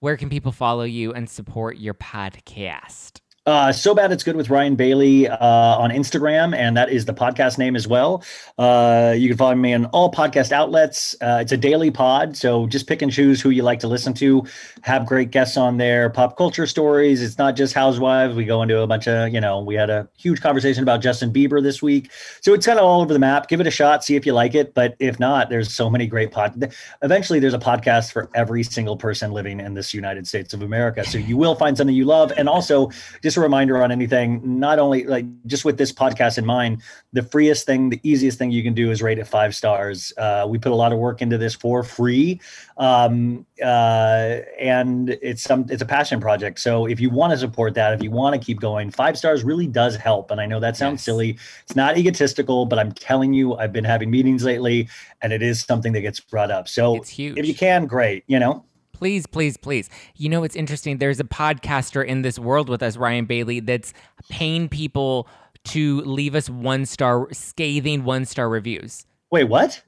[0.00, 3.20] where can people follow you and support your podcast?
[3.48, 7.14] Uh, so bad it's good with Ryan Bailey uh, on Instagram, and that is the
[7.14, 8.22] podcast name as well.
[8.58, 11.16] Uh, you can follow me on all podcast outlets.
[11.22, 14.12] Uh, it's a daily pod, so just pick and choose who you like to listen
[14.12, 14.44] to.
[14.82, 17.22] Have great guests on there, pop culture stories.
[17.22, 18.36] It's not just housewives.
[18.36, 21.32] We go into a bunch of, you know, we had a huge conversation about Justin
[21.32, 23.48] Bieber this week, so it's kind of all over the map.
[23.48, 24.74] Give it a shot, see if you like it.
[24.74, 26.70] But if not, there's so many great pod.
[27.00, 31.02] Eventually, there's a podcast for every single person living in this United States of America,
[31.02, 32.90] so you will find something you love, and also
[33.22, 36.82] just a reminder on anything, not only like just with this podcast in mind,
[37.14, 40.12] the freest thing, the easiest thing you can do is rate it five stars.
[40.18, 42.40] Uh, we put a lot of work into this for free.
[42.76, 46.60] Um, uh, and it's some, it's a passion project.
[46.60, 49.44] So if you want to support that, if you want to keep going, five stars
[49.44, 50.30] really does help.
[50.30, 51.04] And I know that sounds yes.
[51.04, 51.38] silly.
[51.62, 54.88] It's not egotistical, but I'm telling you, I've been having meetings lately
[55.22, 56.68] and it is something that gets brought up.
[56.68, 56.96] So
[57.36, 58.64] if you can, great, you know?
[58.98, 59.88] Please, please, please.
[60.16, 60.98] You know, it's interesting.
[60.98, 63.94] There's a podcaster in this world with us, Ryan Bailey, that's
[64.28, 65.28] paying people
[65.66, 69.06] to leave us one star, scathing one star reviews.
[69.30, 69.80] Wait, what?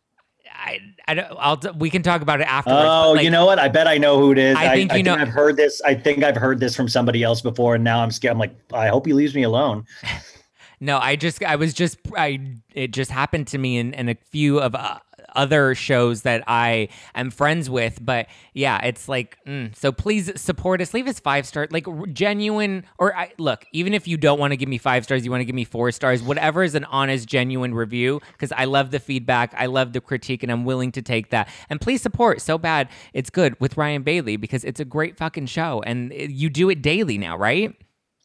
[0.52, 2.86] I, I don't, I'll, we can talk about it afterwards.
[2.86, 3.58] Oh, like, you know what?
[3.58, 4.56] I bet I know who it is.
[4.56, 5.16] I think I, you I know.
[5.16, 5.82] Think I've heard this.
[5.84, 8.32] I think I've heard this from somebody else before, and now I'm scared.
[8.32, 9.86] I'm like, I hope he leaves me alone.
[10.80, 12.38] no, I just, I was just, I,
[12.74, 15.00] it just happened to me in, in a few of uh,
[15.34, 17.98] other shows that I am friends with.
[18.00, 20.94] But yeah, it's like, mm, so please support us.
[20.94, 24.56] Leave us five stars, like genuine, or I, look, even if you don't want to
[24.56, 27.28] give me five stars, you want to give me four stars, whatever is an honest,
[27.28, 31.02] genuine review, because I love the feedback, I love the critique, and I'm willing to
[31.02, 31.48] take that.
[31.68, 35.46] And please support So Bad It's Good with Ryan Bailey because it's a great fucking
[35.46, 35.82] show.
[35.84, 37.74] And you do it daily now, right?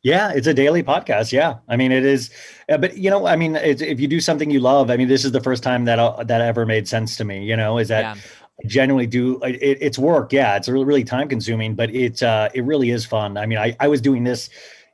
[0.06, 1.32] Yeah, it's a daily podcast.
[1.32, 2.30] Yeah, I mean it is,
[2.70, 5.26] uh, but you know, I mean, if you do something you love, I mean, this
[5.26, 7.44] is the first time that uh, that ever made sense to me.
[7.44, 8.16] You know, is that yeah.
[8.68, 12.62] genuinely do it, it's work yeah it's really, really time consuming but it's uh it
[12.62, 14.50] really is fun i mean i i was doing this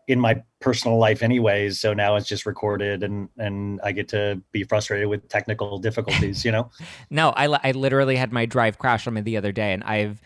[0.07, 4.41] in my personal life anyways so now it's just recorded and and i get to
[4.51, 6.71] be frustrated with technical difficulties you know
[7.11, 10.19] no i i literally had my drive crash on me the other day and i've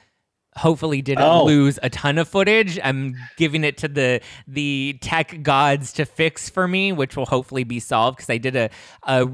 [0.57, 1.43] hopefully didn't oh.
[1.43, 2.79] lose a ton of footage.
[2.83, 7.63] I'm giving it to the the tech gods to fix for me, which will hopefully
[7.63, 8.69] be solved because I did a
[9.03, 9.27] a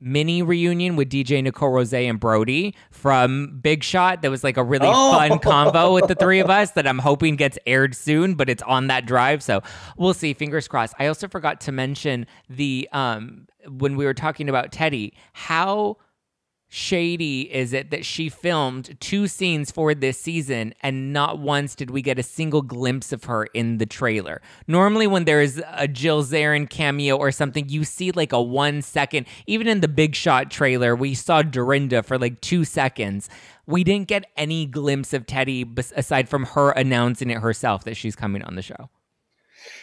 [0.00, 4.22] mini reunion with DJ Nicole Rose and Brody from Big Shot.
[4.22, 5.12] That was like a really oh.
[5.12, 8.62] fun combo with the three of us that I'm hoping gets aired soon, but it's
[8.62, 9.42] on that drive.
[9.42, 9.62] So
[9.98, 10.32] we'll see.
[10.32, 10.94] Fingers crossed.
[10.98, 15.98] I also forgot to mention the um when we were talking about Teddi, how
[16.72, 21.90] shady is it that she filmed two scenes for this season and not once did
[21.90, 24.40] we get a single glimpse of her in the trailer?
[24.68, 28.82] Normally, when there is a Jill Zarin cameo or something, you see like a one
[28.82, 29.26] second.
[29.48, 33.28] Even in the Big Shot trailer, we saw Dorinda for like two seconds.
[33.66, 38.14] We didn't get any glimpse of Teddi aside from her announcing it herself that she's
[38.14, 38.88] coming on the show.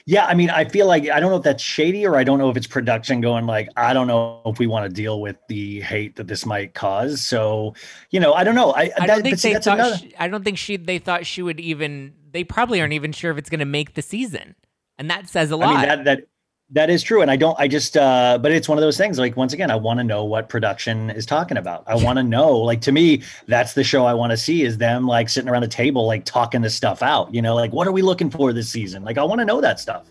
[0.06, 2.38] Yeah, I mean, I feel like I don't know if that's shady or I don't
[2.40, 5.38] know if it's production going like I don't know if we want to deal with
[5.50, 7.22] the hate that this might cause.
[7.22, 7.74] So,
[8.10, 8.74] you know, I don't know.
[8.74, 9.80] I, I don't think they thought.
[9.80, 9.98] Another...
[9.98, 10.78] She, I don't think she.
[10.78, 12.14] They thought she would even.
[12.32, 14.56] They probably aren't even sure if it's going to make the season,
[14.98, 15.70] and that says a lot.
[15.70, 16.28] I mean, that that
[16.72, 17.22] that is true.
[17.22, 19.72] And I don't, I just, uh, but it's one of those things like, once again,
[19.72, 21.84] I want to know what production is talking about.
[21.88, 24.78] I want to know, like, to me, that's the show I want to see is
[24.78, 27.88] them like sitting around a table, like talking this stuff out, you know, like, what
[27.88, 29.04] are we looking for this season?
[29.04, 30.08] Like, I want to know that stuff.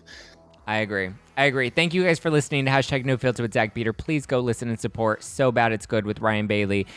[0.65, 1.11] I agree.
[1.37, 1.69] I agree.
[1.69, 3.93] Thank you guys for listening to hashtag no filter with Zack Peter.
[3.93, 6.87] Please go listen and support So Bad It's Good with Ryan Bailey.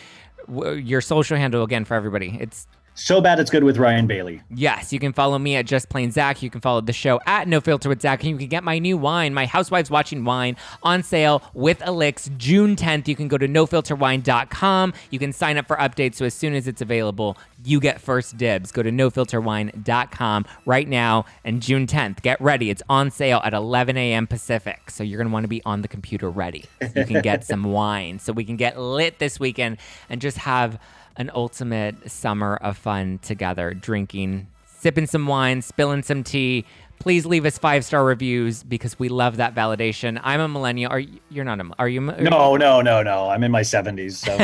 [0.49, 2.37] Your social handle again for everybody.
[2.41, 4.43] It's so bad it's good with Ryan Bailey.
[4.51, 6.43] Yes, you can follow me at Just Plain Zack.
[6.43, 8.21] You can follow the show at No Filter with Zack.
[8.23, 12.37] And you can get my new wine, my Housewives Watching wine, on sale with Elix
[12.37, 13.09] June 10th.
[13.09, 14.93] You can go to nofilterwine.com.
[15.11, 16.17] You can sign up for updates.
[16.17, 18.73] So as soon as it's available, you get first dibs.
[18.73, 22.23] Go to nofilterwine.com right now and June 10th.
[22.23, 22.71] Get ready.
[22.71, 24.27] It's on sale at 11 a.m.
[24.27, 24.91] Pacific.
[24.91, 26.65] So you're going to want to be on the computer ready.
[26.81, 29.79] So you can get some wine so we can get lit this weekend
[30.09, 30.79] and just have
[31.17, 36.65] an ultimate summer of fun together, drinking, sipping some wine, spilling some tea.
[36.99, 40.21] Please leave us five star reviews because we love that validation.
[40.23, 40.93] I'm a millennial.
[40.93, 41.71] Are you, you're not a?
[41.79, 42.11] Are you?
[42.11, 43.31] Are no, no, no, no.
[43.31, 44.37] I'm in my 70s, so.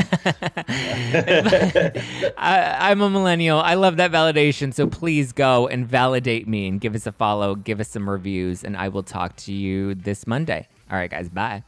[2.39, 3.61] I, I'm a millennial.
[3.61, 4.73] I love that validation.
[4.73, 8.65] So please go and validate me and give us a follow, give us some reviews,
[8.65, 10.67] and I will talk to you this Monday.
[10.91, 11.29] All right, guys.
[11.29, 11.63] Bye.